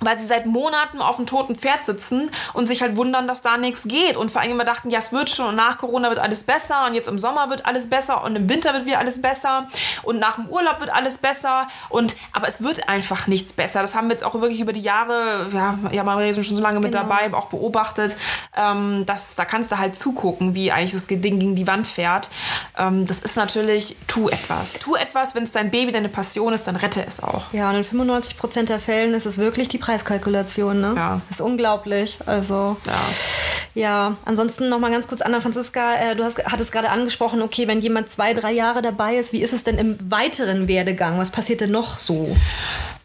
weil 0.00 0.18
sie 0.18 0.26
seit 0.26 0.46
Monaten 0.46 1.00
auf 1.00 1.16
dem 1.16 1.26
toten 1.26 1.56
Pferd 1.56 1.84
sitzen 1.84 2.30
und 2.54 2.66
sich 2.66 2.82
halt 2.82 2.96
wundern, 2.96 3.26
dass 3.28 3.42
da 3.42 3.56
nichts 3.56 3.84
geht. 3.84 4.16
Und 4.16 4.30
vor 4.30 4.40
allem 4.40 4.52
immer 4.52 4.64
dachten, 4.64 4.90
ja, 4.90 4.98
es 4.98 5.12
wird 5.12 5.30
schon 5.30 5.48
und 5.48 5.56
nach 5.56 5.78
Corona 5.78 6.08
wird 6.10 6.18
alles 6.18 6.44
besser 6.44 6.86
und 6.86 6.94
jetzt 6.94 7.08
im 7.08 7.18
Sommer 7.18 7.50
wird 7.50 7.66
alles 7.66 7.88
besser 7.88 8.22
und 8.24 8.36
im 8.36 8.48
Winter 8.48 8.72
wird 8.72 8.86
wieder 8.86 8.98
alles 8.98 9.20
besser 9.20 9.66
und 10.02 10.18
nach 10.18 10.36
dem 10.36 10.46
Urlaub 10.46 10.80
wird 10.80 10.90
alles 10.90 11.18
besser. 11.18 11.68
Und, 11.88 12.16
aber 12.32 12.48
es 12.48 12.62
wird 12.62 12.88
einfach 12.88 13.26
nichts 13.26 13.52
besser. 13.52 13.80
Das 13.80 13.94
haben 13.94 14.08
wir 14.08 14.12
jetzt 14.12 14.24
auch 14.24 14.34
wirklich 14.34 14.60
über 14.60 14.72
die 14.72 14.80
Jahre, 14.80 15.46
ja, 15.52 15.78
ja 15.92 16.04
man 16.04 16.34
schon 16.34 16.56
so 16.56 16.62
lange 16.62 16.80
mit 16.80 16.92
genau. 16.92 17.04
dabei, 17.04 17.32
auch 17.34 17.46
beobachtet. 17.46 18.16
Ähm, 18.56 19.04
dass, 19.06 19.34
da 19.34 19.44
kannst 19.44 19.72
du 19.72 19.78
halt 19.78 19.96
zugucken, 19.96 20.54
wie 20.54 20.72
eigentlich 20.72 20.92
das 20.92 21.06
Ding 21.06 21.20
gegen 21.20 21.54
die 21.54 21.66
Wand 21.66 21.86
fährt. 21.86 22.30
Ähm, 22.76 23.06
das 23.06 23.20
ist 23.20 23.36
natürlich, 23.36 23.96
tu 24.06 24.28
etwas. 24.28 24.74
Tu 24.74 24.94
etwas, 24.94 25.34
wenn 25.34 25.44
es 25.44 25.52
dein 25.52 25.70
Baby, 25.70 25.92
deine 25.92 26.08
Passion 26.08 26.52
ist, 26.52 26.66
dann 26.66 26.76
rette 26.76 27.04
es 27.06 27.22
auch. 27.22 27.52
Ja, 27.52 27.70
und 27.70 27.76
in 27.76 27.84
95 27.84 28.36
Prozent 28.36 28.68
der 28.68 28.80
Fällen 28.80 29.14
ist 29.14 29.26
es 29.26 29.38
wirklich 29.38 29.68
die 29.68 29.78
Preiskalkulation, 29.88 30.82
ne? 30.82 30.92
Ja. 30.94 31.20
Das 31.28 31.38
ist 31.38 31.40
unglaublich. 31.40 32.18
Also. 32.26 32.76
Ja. 32.86 32.92
Ja, 33.74 34.16
ansonsten 34.24 34.68
noch 34.68 34.80
mal 34.80 34.90
ganz 34.90 35.06
kurz, 35.06 35.22
Anna 35.22 35.40
Franziska, 35.40 35.94
äh, 35.94 36.16
du 36.16 36.24
hast, 36.24 36.44
hattest 36.46 36.72
gerade 36.72 36.90
angesprochen, 36.90 37.42
okay, 37.42 37.68
wenn 37.68 37.80
jemand 37.80 38.10
zwei, 38.10 38.34
drei 38.34 38.50
Jahre 38.50 38.82
dabei 38.82 39.14
ist, 39.14 39.32
wie 39.32 39.40
ist 39.40 39.52
es 39.52 39.62
denn 39.62 39.78
im 39.78 39.96
weiteren 40.10 40.66
Werdegang? 40.66 41.16
Was 41.16 41.30
passiert 41.30 41.60
denn 41.60 41.70
noch 41.70 41.98
so? 41.98 42.36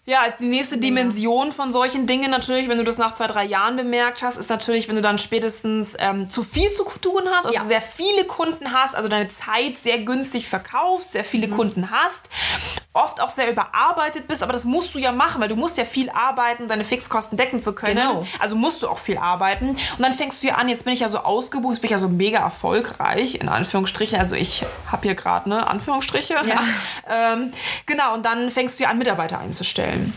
Ja, 0.06 0.24
als 0.24 0.36
die 0.38 0.48
nächste 0.48 0.78
Dimension 0.78 1.54
von 1.54 1.72
solchen 1.72 2.06
Dingen 2.08 2.30
natürlich, 2.30 2.68
wenn 2.68 2.78
du 2.78 2.84
das 2.84 2.98
nach 2.98 3.14
zwei, 3.14 3.28
drei 3.28 3.46
Jahren 3.46 3.78
bemerkt 3.78 4.22
hast, 4.22 4.36
ist 4.36 4.50
natürlich, 4.50 4.90
wenn 4.90 4.98
du 4.98 5.02
dann 5.02 5.18
spätestens 5.18 5.96
ähm, 5.98 6.30
zu 6.30 6.44
viel 6.44 6.70
zu 6.72 6.84
tun 7.00 7.22
hast, 7.32 7.46
also 7.46 7.58
ja. 7.58 7.64
sehr 7.64 7.82
viele 7.82 8.26
Kunden 8.26 8.74
hast, 8.74 8.96
also 8.98 9.08
deine 9.08 9.30
Zeit 9.30 9.78
sehr 9.78 10.00
günstig 10.00 10.50
verkaufst, 10.50 11.14
sehr 11.14 11.24
viele 11.24 11.48
mhm. 11.48 11.52
Kunden 11.52 11.92
hast, 11.92 12.30
oft 12.92 13.22
auch 13.22 13.30
sehr 13.30 13.50
überarbeitet 13.50 14.28
bist, 14.28 14.44
aber 14.44 14.52
das 14.52 14.66
musst 14.66 14.94
du 14.94 15.00
ja 15.00 15.14
machen, 15.14 15.40
weil 15.40 15.48
du 15.48 15.56
musst 15.56 15.78
ja 15.78 15.86
viel 15.86 16.10
arbeiten, 16.10 16.64
um 16.64 16.68
deine 16.68 16.84
Fixkosten 16.84 17.38
decken 17.38 17.62
zu 17.62 17.74
können. 17.74 17.96
Genau. 17.96 18.20
Also 18.40 18.58
musst 18.58 18.84
du 18.84 18.90
auch 18.90 19.00
viel 19.00 19.18
arbeiten. 19.18 19.70
Und 19.70 20.00
dann 20.00 20.12
fängst 20.12 20.44
du 20.44 20.48
ja 20.48 20.56
an, 20.56 20.68
jetzt 20.68 20.84
bin 20.84 20.94
ich 20.94 21.00
ja 21.00 21.08
so 21.08 21.20
ausgebucht, 21.20 21.76
jetzt 21.76 21.82
bin 21.82 21.88
ich 21.88 21.92
ja 21.92 21.98
so 21.98 22.10
mega 22.10 22.40
erfolgreich, 22.40 23.36
in 23.36 23.48
Anführungsstrichen. 23.48 24.20
Also 24.20 24.36
ich 24.36 24.66
habe 24.92 25.04
hier 25.04 25.16
gerade, 25.16 25.48
ne, 25.48 25.66
Anführungsstriche. 25.66 26.34
Ja. 26.34 26.60
ähm, 27.34 27.54
genau, 27.86 28.16
und 28.16 28.26
dann 28.26 28.52
fängst 28.52 28.78
du 28.80 28.84
ja 28.84 28.90
an, 28.90 28.98
Mitarbeiter 28.98 29.40
einzustellen 29.40 29.93
einstellen. 29.94 30.14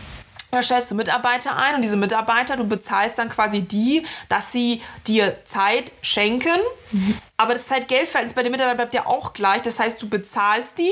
Da 0.49 0.61
stellst 0.61 0.91
du 0.91 0.95
Mitarbeiter 0.95 1.57
ein 1.57 1.75
und 1.75 1.81
diese 1.81 1.97
Mitarbeiter, 1.97 2.55
du 2.55 2.65
bezahlst 2.65 3.19
dann 3.19 3.27
quasi 3.27 3.63
die, 3.63 4.05
dass 4.29 4.51
sie 4.53 4.81
dir 5.05 5.35
Zeit 5.43 5.91
schenken. 6.01 6.57
Mhm. 6.91 7.17
Aber 7.35 7.53
das 7.53 7.67
Zeit-Geld-Verhältnis 7.67 8.33
bei 8.33 8.43
den 8.43 8.53
Mitarbeitern 8.53 8.77
bleibt 8.77 8.93
ja 8.93 9.05
auch 9.05 9.33
gleich. 9.33 9.61
Das 9.63 9.79
heißt, 9.79 10.01
du 10.01 10.07
bezahlst 10.07 10.77
die 10.77 10.91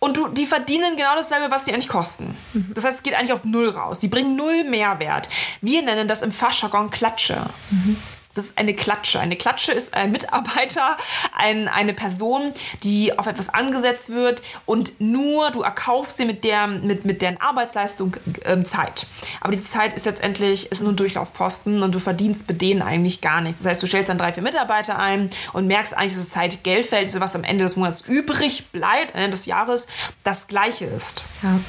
und 0.00 0.16
du, 0.16 0.28
die 0.28 0.46
verdienen 0.46 0.96
genau 0.96 1.14
dasselbe, 1.14 1.52
was 1.52 1.64
die 1.64 1.72
eigentlich 1.72 1.88
kosten. 1.88 2.36
Mhm. 2.52 2.72
Das 2.74 2.84
heißt, 2.84 2.98
es 2.98 3.02
geht 3.04 3.14
eigentlich 3.14 3.32
auf 3.32 3.44
Null 3.44 3.68
raus. 3.68 4.00
Die 4.00 4.08
bringen 4.08 4.34
Null 4.34 4.64
Mehrwert. 4.64 5.28
Wir 5.60 5.82
nennen 5.82 6.08
das 6.08 6.22
im 6.22 6.32
Fachjargon 6.32 6.90
Klatsche. 6.90 7.46
Mhm. 7.70 7.96
Das 8.34 8.46
ist 8.46 8.58
eine 8.58 8.74
Klatsche. 8.74 9.20
Eine 9.20 9.36
Klatsche 9.36 9.72
ist 9.72 9.94
ein 9.94 10.10
Mitarbeiter, 10.10 10.96
ein, 11.36 11.68
eine 11.68 11.92
Person, 11.92 12.52
die 12.82 13.18
auf 13.18 13.26
etwas 13.26 13.50
angesetzt 13.50 14.08
wird 14.08 14.42
und 14.64 15.00
nur 15.00 15.50
du 15.50 15.62
erkaufst 15.62 16.16
sie 16.16 16.24
mit, 16.24 16.44
der, 16.44 16.66
mit, 16.66 17.04
mit 17.04 17.20
deren 17.20 17.40
Arbeitsleistung 17.40 18.16
äh, 18.44 18.62
Zeit. 18.62 19.06
Aber 19.40 19.52
diese 19.52 19.64
Zeit 19.64 19.94
ist 19.94 20.06
letztendlich 20.06 20.72
ist 20.72 20.82
nur 20.82 20.92
ein 20.92 20.96
Durchlaufposten 20.96 21.82
und 21.82 21.94
du 21.94 21.98
verdienst 21.98 22.48
mit 22.48 22.62
denen 22.62 22.80
eigentlich 22.80 23.20
gar 23.20 23.40
nichts. 23.40 23.62
Das 23.62 23.72
heißt, 23.72 23.82
du 23.82 23.86
stellst 23.86 24.08
dann 24.08 24.18
drei, 24.18 24.32
vier 24.32 24.42
Mitarbeiter 24.42 24.98
ein 24.98 25.30
und 25.52 25.66
merkst 25.66 25.94
eigentlich, 25.94 26.14
dass 26.14 26.22
das 26.22 26.30
Zeit-Geldfeld, 26.30 27.20
was 27.20 27.34
am 27.34 27.44
Ende 27.44 27.64
des 27.64 27.76
Monats 27.76 28.00
übrig 28.02 28.70
bleibt, 28.70 29.14
Ende 29.14 29.30
des 29.30 29.46
Jahres, 29.46 29.86
das 30.22 30.46
gleiche 30.46 30.86
ist. 30.86 31.24
Ja. 31.42 31.60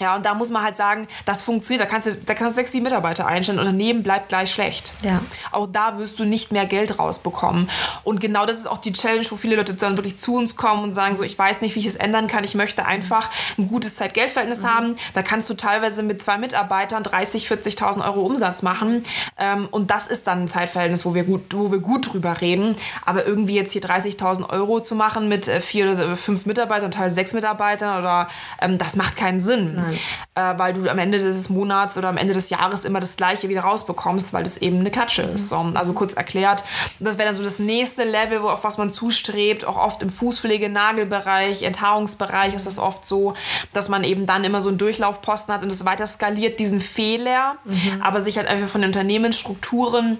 Ja, 0.00 0.14
und 0.14 0.24
da 0.24 0.34
muss 0.34 0.50
man 0.50 0.62
halt 0.62 0.76
sagen, 0.76 1.08
das 1.26 1.42
funktioniert. 1.42 1.82
Da 1.82 1.90
kannst 1.90 2.06
du, 2.06 2.14
da 2.14 2.34
kannst 2.34 2.52
du 2.52 2.60
sechs, 2.60 2.72
sieben 2.72 2.84
Mitarbeiter 2.84 3.26
einstellen 3.26 3.58
und 3.58 3.66
daneben 3.66 4.02
bleibt 4.02 4.28
gleich 4.28 4.52
schlecht. 4.52 4.92
Ja. 5.02 5.20
Auch 5.50 5.66
da 5.66 5.98
wirst 5.98 6.18
du 6.20 6.24
nicht 6.24 6.52
mehr 6.52 6.66
Geld 6.66 6.98
rausbekommen. 6.98 7.68
Und 8.04 8.20
genau 8.20 8.46
das 8.46 8.58
ist 8.58 8.68
auch 8.68 8.78
die 8.78 8.92
Challenge, 8.92 9.26
wo 9.30 9.36
viele 9.36 9.56
Leute 9.56 9.74
dann 9.74 9.96
wirklich 9.96 10.18
zu 10.18 10.36
uns 10.36 10.56
kommen 10.56 10.84
und 10.84 10.94
sagen 10.94 11.16
so, 11.16 11.24
ich 11.24 11.36
weiß 11.36 11.62
nicht, 11.62 11.74
wie 11.74 11.80
ich 11.80 11.86
es 11.86 11.96
ändern 11.96 12.28
kann. 12.28 12.44
Ich 12.44 12.54
möchte 12.54 12.86
einfach 12.86 13.28
ein 13.58 13.66
gutes 13.66 13.96
Zeit-Geld-Verhältnis 13.96 14.62
mhm. 14.62 14.66
haben. 14.66 14.96
Da 15.14 15.22
kannst 15.22 15.50
du 15.50 15.54
teilweise 15.54 16.04
mit 16.04 16.22
zwei 16.22 16.38
Mitarbeitern 16.38 17.02
30, 17.02 17.48
40.000 17.48 18.04
Euro 18.04 18.20
Umsatz 18.20 18.62
machen. 18.62 19.02
Ähm, 19.36 19.66
und 19.70 19.90
das 19.90 20.06
ist 20.06 20.28
dann 20.28 20.42
ein 20.42 20.48
Zeitverhältnis, 20.48 21.04
wo 21.04 21.14
wir 21.14 21.24
gut, 21.24 21.42
wo 21.52 21.72
wir 21.72 21.80
gut 21.80 22.12
drüber 22.12 22.40
reden. 22.40 22.76
Aber 23.04 23.26
irgendwie 23.26 23.54
jetzt 23.54 23.72
hier 23.72 23.82
30.000 23.82 24.48
Euro 24.50 24.80
zu 24.80 24.94
machen 24.94 25.28
mit 25.28 25.48
äh, 25.48 25.60
vier 25.60 25.90
oder 25.90 26.14
fünf 26.16 26.46
Mitarbeitern, 26.46 26.92
teilweise 26.92 27.16
sechs 27.16 27.32
Mitarbeitern 27.32 27.98
oder 27.98 28.28
ähm, 28.60 28.78
das 28.78 28.94
macht 28.94 29.16
keinen 29.16 29.40
Sinn. 29.40 29.74
Nein 29.74 29.87
äh, 29.94 30.58
weil 30.58 30.74
du 30.74 30.88
am 30.88 30.98
Ende 30.98 31.18
des 31.18 31.48
Monats 31.48 31.96
oder 31.98 32.08
am 32.08 32.16
Ende 32.16 32.34
des 32.34 32.50
Jahres 32.50 32.84
immer 32.84 33.00
das 33.00 33.16
Gleiche 33.16 33.48
wieder 33.48 33.62
rausbekommst, 33.62 34.32
weil 34.32 34.42
das 34.42 34.58
eben 34.58 34.80
eine 34.80 34.90
Klatsche 34.90 35.22
ist. 35.22 35.52
Mhm. 35.52 35.76
Also 35.76 35.92
kurz 35.92 36.14
erklärt, 36.14 36.64
das 37.00 37.18
wäre 37.18 37.26
dann 37.26 37.36
so 37.36 37.44
das 37.44 37.58
nächste 37.58 38.04
Level, 38.04 38.42
wo, 38.42 38.48
auf 38.48 38.64
was 38.64 38.78
man 38.78 38.92
zustrebt, 38.92 39.64
auch 39.64 39.76
oft 39.76 40.02
im 40.02 40.10
Fußpflege-, 40.10 40.68
Nagelbereich, 40.68 41.62
Enthaarungsbereich 41.62 42.54
ist 42.54 42.66
das 42.66 42.78
oft 42.78 43.06
so, 43.06 43.34
dass 43.72 43.88
man 43.88 44.04
eben 44.04 44.26
dann 44.26 44.44
immer 44.44 44.60
so 44.60 44.68
einen 44.68 44.78
Durchlaufposten 44.78 45.54
hat 45.54 45.62
und 45.62 45.70
das 45.70 45.84
weiter 45.84 46.06
skaliert, 46.06 46.60
diesen 46.60 46.80
Fehler, 46.80 47.56
mhm. 47.64 48.02
aber 48.02 48.20
sich 48.20 48.36
halt 48.36 48.48
einfach 48.48 48.68
von 48.68 48.80
den 48.80 48.88
Unternehmensstrukturen 48.88 50.18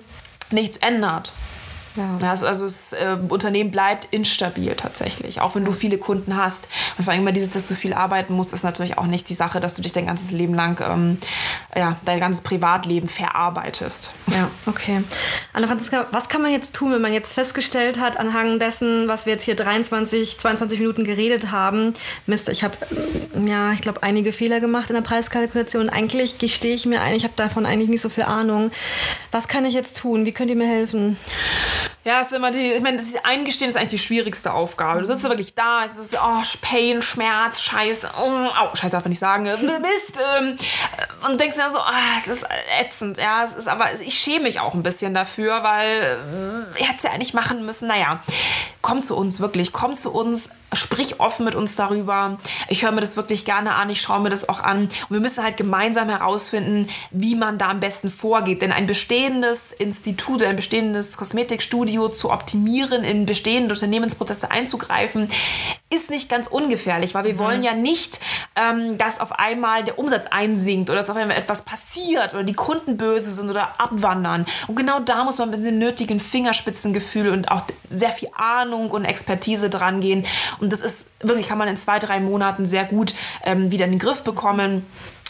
nichts 0.50 0.78
ändert. 0.78 1.33
Ja. 1.98 2.16
Das, 2.20 2.44
also 2.44 2.64
das 2.64 2.92
äh, 2.92 3.16
Unternehmen 3.28 3.72
bleibt 3.72 4.06
instabil 4.12 4.74
tatsächlich, 4.76 5.40
auch 5.40 5.56
wenn 5.56 5.64
du 5.64 5.72
viele 5.72 5.98
Kunden 5.98 6.37
hast. 6.37 6.68
Und 6.96 7.04
vor 7.04 7.12
allem 7.12 7.22
immer 7.22 7.32
dieses, 7.32 7.50
dass 7.50 7.66
du 7.66 7.74
viel 7.74 7.92
arbeiten 7.92 8.34
musst, 8.34 8.52
ist 8.52 8.62
natürlich 8.62 8.98
auch 8.98 9.06
nicht 9.06 9.28
die 9.28 9.34
Sache, 9.34 9.58
dass 9.58 9.74
du 9.74 9.82
dich 9.82 9.92
dein 9.92 10.06
ganzes 10.06 10.30
Leben 10.30 10.54
lang, 10.54 10.80
ähm, 10.88 11.18
ja, 11.76 11.96
dein 12.04 12.20
ganzes 12.20 12.44
Privatleben 12.44 13.08
verarbeitest. 13.08 14.12
Ja, 14.28 14.48
okay. 14.66 15.02
Anna 15.52 15.66
Franziska, 15.66 16.06
was 16.12 16.28
kann 16.28 16.40
man 16.40 16.52
jetzt 16.52 16.72
tun, 16.72 16.92
wenn 16.92 17.00
man 17.00 17.12
jetzt 17.12 17.32
festgestellt 17.32 17.98
hat, 17.98 18.16
anhand 18.16 18.62
dessen, 18.62 19.08
was 19.08 19.26
wir 19.26 19.32
jetzt 19.32 19.42
hier 19.42 19.56
23, 19.56 20.38
22 20.38 20.78
Minuten 20.78 21.02
geredet 21.02 21.50
haben, 21.50 21.94
Mist, 22.26 22.48
ich 22.48 22.62
habe, 22.62 22.76
ja, 23.44 23.72
ich 23.72 23.80
glaube, 23.80 24.04
einige 24.04 24.32
Fehler 24.32 24.61
gemacht 24.61 24.88
in 24.90 24.94
der 24.94 25.02
Preiskalkulation. 25.02 25.88
Eigentlich 25.88 26.38
gestehe 26.38 26.76
ich 26.76 26.87
mir 26.87 27.00
ein, 27.00 27.16
ich 27.16 27.24
habe 27.24 27.34
davon 27.34 27.66
eigentlich 27.66 27.88
nicht 27.88 28.02
so 28.02 28.08
viel 28.08 28.24
Ahnung. 28.24 28.70
Was 29.32 29.48
kann 29.48 29.64
ich 29.64 29.74
jetzt 29.74 29.98
tun? 29.98 30.24
Wie 30.26 30.32
könnt 30.32 30.50
ihr 30.50 30.56
mir 30.56 30.68
helfen? 30.68 31.16
Ja, 32.08 32.22
es 32.22 32.28
ist 32.28 32.32
immer 32.32 32.50
die, 32.50 32.72
ich 32.72 32.80
meine, 32.80 32.96
das 32.96 33.22
Eingestehen 33.22 33.68
ist 33.68 33.76
eigentlich 33.76 33.88
die 33.88 33.98
schwierigste 33.98 34.54
Aufgabe. 34.54 35.00
Du 35.00 35.04
sitzt 35.04 35.24
da 35.24 35.28
wirklich 35.28 35.54
da, 35.54 35.84
es 35.84 35.98
ist, 35.98 36.16
oh, 36.18 36.42
Pain, 36.62 37.02
Schmerz, 37.02 37.60
Scheiße, 37.60 38.08
oh, 38.18 38.46
oh 38.46 38.74
Scheiße 38.74 38.92
darf 38.92 39.04
man 39.04 39.10
nicht 39.10 39.18
sagen, 39.18 39.42
Mist, 39.60 40.18
ähm, 40.38 40.56
und 41.28 41.38
denkst 41.38 41.56
dann 41.56 41.70
so, 41.70 41.80
ah, 41.80 42.16
es 42.16 42.26
ist 42.26 42.46
ätzend, 42.80 43.18
ja, 43.18 43.44
es 43.44 43.52
ist 43.52 43.68
aber, 43.68 43.92
ich 43.92 44.18
schäme 44.18 44.44
mich 44.44 44.58
auch 44.58 44.72
ein 44.72 44.82
bisschen 44.82 45.12
dafür, 45.12 45.62
weil 45.62 46.66
äh, 46.74 46.80
ich 46.80 46.88
hätte 46.88 46.96
es 46.96 47.02
ja 47.02 47.10
eigentlich 47.10 47.34
machen 47.34 47.66
müssen, 47.66 47.88
naja 47.88 48.22
komm 48.88 49.03
zu 49.03 49.16
uns, 49.16 49.40
wirklich, 49.40 49.72
komm 49.72 49.96
zu 49.96 50.11
uns, 50.11 50.48
sprich 50.72 51.20
offen 51.20 51.44
mit 51.44 51.55
uns 51.55 51.77
darüber. 51.77 52.38
Ich 52.68 52.85
höre 52.85 52.92
mir 52.92 53.03
das 53.03 53.16
wirklich 53.16 53.44
gerne 53.44 53.74
an, 53.74 53.90
ich 53.90 54.01
schaue 54.01 54.20
mir 54.20 54.31
das 54.31 54.48
auch 54.48 54.61
an. 54.61 54.85
Und 54.85 55.11
wir 55.11 55.20
müssen 55.20 55.44
halt 55.44 55.59
gemeinsam 55.59 56.09
herausfinden, 56.09 56.88
wie 57.11 57.35
man 57.35 57.59
da 57.59 57.68
am 57.68 57.81
besten 57.81 58.11
vorgeht. 58.11 58.62
Denn 58.62 58.72
ein 58.72 58.87
bestehendes 58.87 59.72
Institut, 59.72 60.42
ein 60.42 60.57
bestehendes 60.57 61.18
Kosmetikstudio 61.18 62.09
zu 62.09 62.31
optimieren, 62.31 63.05
in 63.05 63.27
bestehende 63.27 63.74
Unternehmensprozesse 63.74 64.51
einzugreifen, 64.51 65.29
ist 65.90 66.09
nicht 66.11 66.31
ganz 66.31 66.46
ungefährlich, 66.46 67.14
weil 67.14 67.24
wir 67.24 67.35
mhm. 67.35 67.38
wollen 67.38 67.62
ja 67.62 67.74
nicht, 67.74 68.20
ähm, 68.57 68.96
dass 68.96 69.20
auf 69.20 69.38
einmal 69.38 69.85
der 69.85 69.98
Umsatz 69.98 70.27
einsinkt 70.27 70.88
oder 70.88 70.98
dass 70.98 71.11
auf 71.11 71.16
einmal 71.16 71.37
etwas 71.37 71.62
passiert 71.62 72.33
oder 72.35 72.44
die 72.44 72.55
Kunden 72.55 72.96
böse 72.96 73.31
sind 73.31 73.51
oder 73.51 73.79
abwandern. 73.79 74.46
Und 74.66 74.77
genau 74.77 75.01
da 75.01 75.24
muss 75.24 75.38
man 75.38 75.51
mit 75.51 75.64
dem 75.64 75.79
nötigen 75.79 76.20
Fingerspitzengefühl 76.20 77.31
und 77.31 77.51
auch 77.51 77.62
sehr 77.88 78.12
viel 78.12 78.29
Ahnung 78.35 78.77
und 78.86 79.04
Expertise 79.04 79.68
dran 79.70 80.00
gehen. 80.00 80.24
Und 80.60 80.72
das 80.72 80.80
ist 80.80 81.08
wirklich, 81.20 81.48
kann 81.48 81.58
man 81.58 81.68
in 81.68 81.76
zwei, 81.76 81.98
drei 81.98 82.20
Monaten 82.20 82.66
sehr 82.66 82.84
gut 82.84 83.14
ähm, 83.44 83.70
wieder 83.70 83.84
in 83.84 83.92
den 83.92 83.98
Griff 83.98 84.22
bekommen 84.22 84.86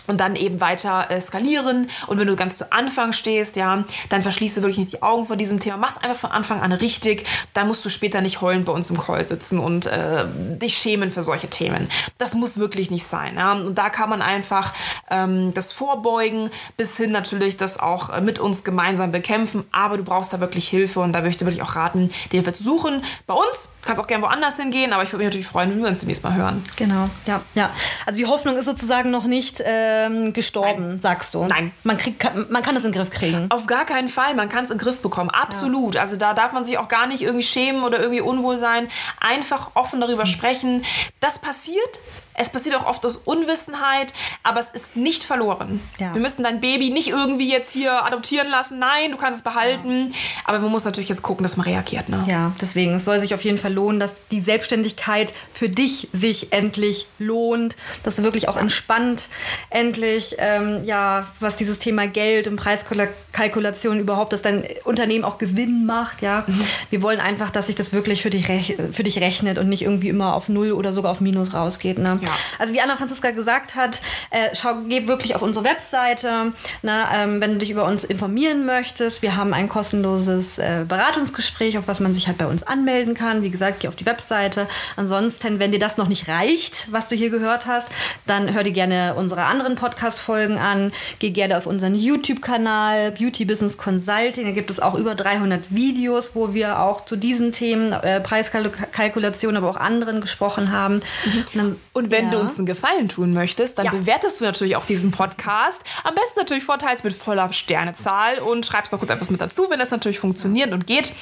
und 0.08 0.18
dann 0.18 0.34
eben 0.34 0.60
weiter 0.60 1.10
äh, 1.10 1.20
skalieren. 1.20 1.88
Und 2.08 2.18
wenn 2.18 2.26
du 2.26 2.34
ganz 2.34 2.58
zu 2.58 2.72
Anfang 2.72 3.12
stehst, 3.12 3.56
ja, 3.56 3.84
dann 4.08 4.22
verschließe 4.22 4.62
wirklich 4.62 4.78
nicht 4.78 4.92
die 4.92 5.02
Augen 5.02 5.26
vor 5.26 5.36
diesem 5.36 5.60
Thema. 5.60 5.76
Mach's 5.76 5.98
einfach 5.98 6.16
von 6.16 6.30
Anfang 6.32 6.60
an 6.60 6.72
richtig. 6.72 7.26
Dann 7.54 7.68
musst 7.68 7.84
du 7.84 7.88
später 7.88 8.20
nicht 8.20 8.40
heulend 8.40 8.64
bei 8.64 8.72
uns 8.72 8.90
im 8.90 8.98
Call 8.98 9.24
sitzen 9.26 9.58
und 9.58 9.86
äh, 9.86 10.24
dich 10.56 10.76
schämen 10.78 11.10
für 11.10 11.22
solche 11.22 11.48
Themen. 11.48 11.88
Das 12.16 12.34
muss 12.34 12.58
wirklich 12.58 12.90
nicht 12.90 13.06
sein. 13.06 13.36
Ja? 13.36 13.52
Und 13.52 13.76
da 13.76 13.90
kann 13.90 14.08
man 14.08 14.22
einfach 14.22 14.72
ähm, 15.10 15.52
das 15.54 15.72
vorbeugen, 15.72 16.50
bis 16.76 16.96
hin 16.96 17.12
natürlich 17.12 17.56
das 17.56 17.78
auch 17.78 18.08
äh, 18.10 18.20
mit 18.22 18.38
uns 18.38 18.64
gemeinsam 18.64 19.12
bekämpfen. 19.12 19.64
Aber 19.72 19.98
du 19.98 20.04
brauchst 20.04 20.32
da 20.32 20.40
wirklich 20.40 20.68
Hilfe 20.68 21.00
und 21.00 21.12
da 21.12 21.20
möchte 21.20 21.44
ich 21.44 21.46
wirklich 21.46 21.62
auch 21.62 21.76
raten, 21.76 22.10
die 22.32 22.36
Hilfe 22.36 22.52
zu 22.52 22.62
suchen. 22.62 23.04
Bei 23.26 23.34
uns 23.34 23.72
kannst 23.84 24.02
auch 24.02 24.06
gerne 24.06 24.24
woanders 24.24 24.56
hingehen, 24.56 24.94
aber 24.94 25.02
ich 25.02 25.12
würde 25.12 25.24
mich 25.24 25.26
natürlich 25.26 25.46
freuen, 25.46 25.70
wenn 25.70 25.82
wir 25.82 25.88
uns 25.88 26.00
demnächst 26.00 26.24
mal 26.24 26.34
hören. 26.34 26.64
Genau, 26.76 27.10
ja, 27.26 27.42
ja. 27.54 27.68
Also 28.06 28.16
die 28.16 28.26
Hoffnung 28.26 28.56
ist 28.56 28.64
sozusagen 28.64 29.10
noch 29.10 29.24
nicht 29.24 29.60
äh 29.60 29.97
ähm, 30.06 30.32
gestorben, 30.32 30.88
Nein. 30.88 31.00
sagst 31.00 31.34
du? 31.34 31.44
Nein. 31.44 31.72
Man, 31.84 31.98
kriegt, 31.98 32.20
kann, 32.20 32.46
man 32.50 32.62
kann 32.62 32.76
es 32.76 32.84
in 32.84 32.92
den 32.92 33.00
Griff 33.00 33.10
kriegen. 33.10 33.46
Auf 33.50 33.66
gar 33.66 33.84
keinen 33.84 34.08
Fall. 34.08 34.34
Man 34.34 34.48
kann 34.48 34.64
es 34.64 34.70
in 34.70 34.78
den 34.78 34.82
Griff 34.82 35.00
bekommen. 35.00 35.30
Absolut. 35.30 35.94
Ja. 35.94 36.02
Also 36.02 36.16
da 36.16 36.34
darf 36.34 36.52
man 36.52 36.64
sich 36.64 36.78
auch 36.78 36.88
gar 36.88 37.06
nicht 37.06 37.22
irgendwie 37.22 37.44
schämen 37.44 37.82
oder 37.82 37.98
irgendwie 38.00 38.20
unwohl 38.20 38.56
sein. 38.56 38.88
Einfach 39.20 39.70
offen 39.74 40.00
darüber 40.00 40.24
mhm. 40.24 40.28
sprechen. 40.28 40.84
Das 41.20 41.40
passiert. 41.40 42.00
Es 42.38 42.48
passiert 42.48 42.76
auch 42.76 42.86
oft 42.86 43.04
aus 43.04 43.16
Unwissenheit, 43.16 44.14
aber 44.42 44.60
es 44.60 44.68
ist 44.68 44.96
nicht 44.96 45.24
verloren. 45.24 45.80
Ja. 45.98 46.14
Wir 46.14 46.20
müssen 46.20 46.42
dein 46.42 46.60
Baby 46.60 46.90
nicht 46.90 47.08
irgendwie 47.08 47.50
jetzt 47.50 47.72
hier 47.72 48.04
adoptieren 48.04 48.48
lassen. 48.50 48.78
Nein, 48.78 49.10
du 49.10 49.16
kannst 49.16 49.38
es 49.38 49.44
behalten. 49.44 50.08
Ja. 50.08 50.16
Aber 50.44 50.58
man 50.60 50.70
muss 50.70 50.84
natürlich 50.84 51.08
jetzt 51.08 51.22
gucken, 51.22 51.42
dass 51.42 51.56
man 51.56 51.66
reagiert. 51.66 52.08
Ne? 52.08 52.24
Ja, 52.28 52.52
deswegen, 52.60 52.94
es 52.94 53.04
soll 53.04 53.20
sich 53.20 53.34
auf 53.34 53.44
jeden 53.44 53.58
Fall 53.58 53.72
lohnen, 53.72 54.00
dass 54.00 54.26
die 54.30 54.40
Selbstständigkeit 54.40 55.34
für 55.52 55.68
dich 55.68 56.08
sich 56.12 56.52
endlich 56.52 57.06
lohnt, 57.18 57.76
dass 58.04 58.16
du 58.16 58.22
wirklich 58.22 58.48
auch 58.48 58.56
entspannt 58.56 59.28
endlich, 59.70 60.36
ähm, 60.38 60.84
ja, 60.84 61.26
was 61.40 61.56
dieses 61.56 61.78
Thema 61.78 62.06
Geld 62.06 62.46
und 62.46 62.56
Preiskalkulation 62.56 63.98
überhaupt, 63.98 64.32
dass 64.32 64.42
dein 64.42 64.64
Unternehmen 64.84 65.24
auch 65.24 65.38
Gewinn 65.38 65.86
macht. 65.86 66.22
Ja, 66.22 66.44
mhm. 66.46 66.60
wir 66.90 67.02
wollen 67.02 67.20
einfach, 67.20 67.50
dass 67.50 67.66
sich 67.66 67.74
das 67.74 67.92
wirklich 67.92 68.22
für 68.22 68.30
dich, 68.30 68.46
für 68.92 69.02
dich 69.02 69.20
rechnet 69.20 69.58
und 69.58 69.68
nicht 69.68 69.82
irgendwie 69.82 70.08
immer 70.08 70.34
auf 70.34 70.48
Null 70.48 70.72
oder 70.72 70.92
sogar 70.92 71.12
auf 71.12 71.20
Minus 71.20 71.54
rausgeht. 71.54 71.98
Ne? 71.98 72.18
Ja. 72.22 72.27
Ja. 72.28 72.38
Also 72.58 72.74
wie 72.74 72.80
Anna 72.80 72.96
Franziska 72.96 73.30
gesagt 73.30 73.74
hat, 73.74 74.00
äh, 74.30 74.54
schau, 74.54 74.74
geh 74.88 75.06
wirklich 75.06 75.34
auf 75.34 75.42
unsere 75.42 75.64
Webseite, 75.64 76.52
ne, 76.82 77.04
ähm, 77.14 77.40
wenn 77.40 77.52
du 77.52 77.58
dich 77.58 77.70
über 77.70 77.84
uns 77.84 78.04
informieren 78.04 78.66
möchtest. 78.66 79.22
Wir 79.22 79.36
haben 79.36 79.54
ein 79.54 79.68
kostenloses 79.68 80.58
äh, 80.58 80.84
Beratungsgespräch, 80.86 81.78
auf 81.78 81.84
was 81.86 82.00
man 82.00 82.14
sich 82.14 82.26
halt 82.26 82.38
bei 82.38 82.46
uns 82.46 82.62
anmelden 82.62 83.14
kann. 83.14 83.42
Wie 83.42 83.50
gesagt, 83.50 83.80
geh 83.80 83.88
auf 83.88 83.96
die 83.96 84.06
Webseite. 84.06 84.66
Ansonsten, 84.96 85.58
wenn 85.58 85.72
dir 85.72 85.78
das 85.78 85.96
noch 85.96 86.08
nicht 86.08 86.28
reicht, 86.28 86.88
was 86.90 87.08
du 87.08 87.16
hier 87.16 87.30
gehört 87.30 87.66
hast, 87.66 87.88
dann 88.26 88.52
hör 88.54 88.62
dir 88.62 88.72
gerne 88.72 89.14
unsere 89.16 89.44
anderen 89.44 89.76
Podcast-Folgen 89.76 90.58
an. 90.58 90.92
Geh 91.18 91.30
gerne 91.30 91.56
auf 91.56 91.66
unseren 91.66 91.94
YouTube-Kanal 91.94 93.12
Beauty 93.12 93.44
Business 93.44 93.76
Consulting. 93.78 94.44
Da 94.44 94.52
gibt 94.52 94.70
es 94.70 94.80
auch 94.80 94.94
über 94.94 95.14
300 95.14 95.74
Videos, 95.74 96.34
wo 96.34 96.54
wir 96.54 96.80
auch 96.80 97.04
zu 97.04 97.16
diesen 97.16 97.52
Themen, 97.52 97.92
äh, 97.92 98.20
Preiskalkulation, 98.20 99.56
aber 99.56 99.70
auch 99.70 99.76
anderen 99.76 100.20
gesprochen 100.20 100.72
haben. 100.72 100.96
Mhm. 100.96 101.38
Und, 101.38 101.54
dann, 101.54 101.76
und 101.92 102.10
wenn 102.10 102.17
wenn 102.18 102.26
ja. 102.26 102.30
du 102.32 102.40
uns 102.40 102.56
einen 102.56 102.66
Gefallen 102.66 103.08
tun 103.08 103.32
möchtest, 103.32 103.78
dann 103.78 103.86
ja. 103.86 103.92
bewertest 103.92 104.40
du 104.40 104.44
natürlich 104.44 104.76
auch 104.76 104.84
diesen 104.84 105.10
Podcast. 105.12 105.82
Am 106.02 106.14
besten 106.14 106.40
natürlich 106.40 106.64
vorteils 106.64 107.04
mit 107.04 107.14
voller 107.14 107.52
Sternezahl 107.52 108.38
und 108.40 108.66
schreibst 108.66 108.92
noch 108.92 108.98
kurz 108.98 109.10
etwas 109.10 109.30
mit 109.30 109.40
dazu, 109.40 109.66
wenn 109.70 109.78
das 109.78 109.90
natürlich 109.90 110.18
funktioniert 110.18 110.72
und 110.72 110.86
geht. 110.86 111.12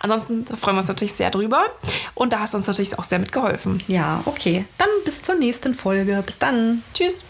Ansonsten 0.00 0.44
freuen 0.46 0.76
wir 0.76 0.80
uns 0.80 0.88
natürlich 0.88 1.12
sehr 1.12 1.30
drüber. 1.30 1.66
Und 2.14 2.32
da 2.32 2.40
hast 2.40 2.54
du 2.54 2.58
uns 2.58 2.66
natürlich 2.66 2.98
auch 2.98 3.04
sehr 3.04 3.20
mitgeholfen. 3.20 3.82
Ja, 3.86 4.22
okay. 4.24 4.64
Dann 4.78 4.88
bis 5.04 5.22
zur 5.22 5.36
nächsten 5.36 5.74
Folge. 5.74 6.22
Bis 6.26 6.38
dann. 6.38 6.82
Tschüss. 6.94 7.28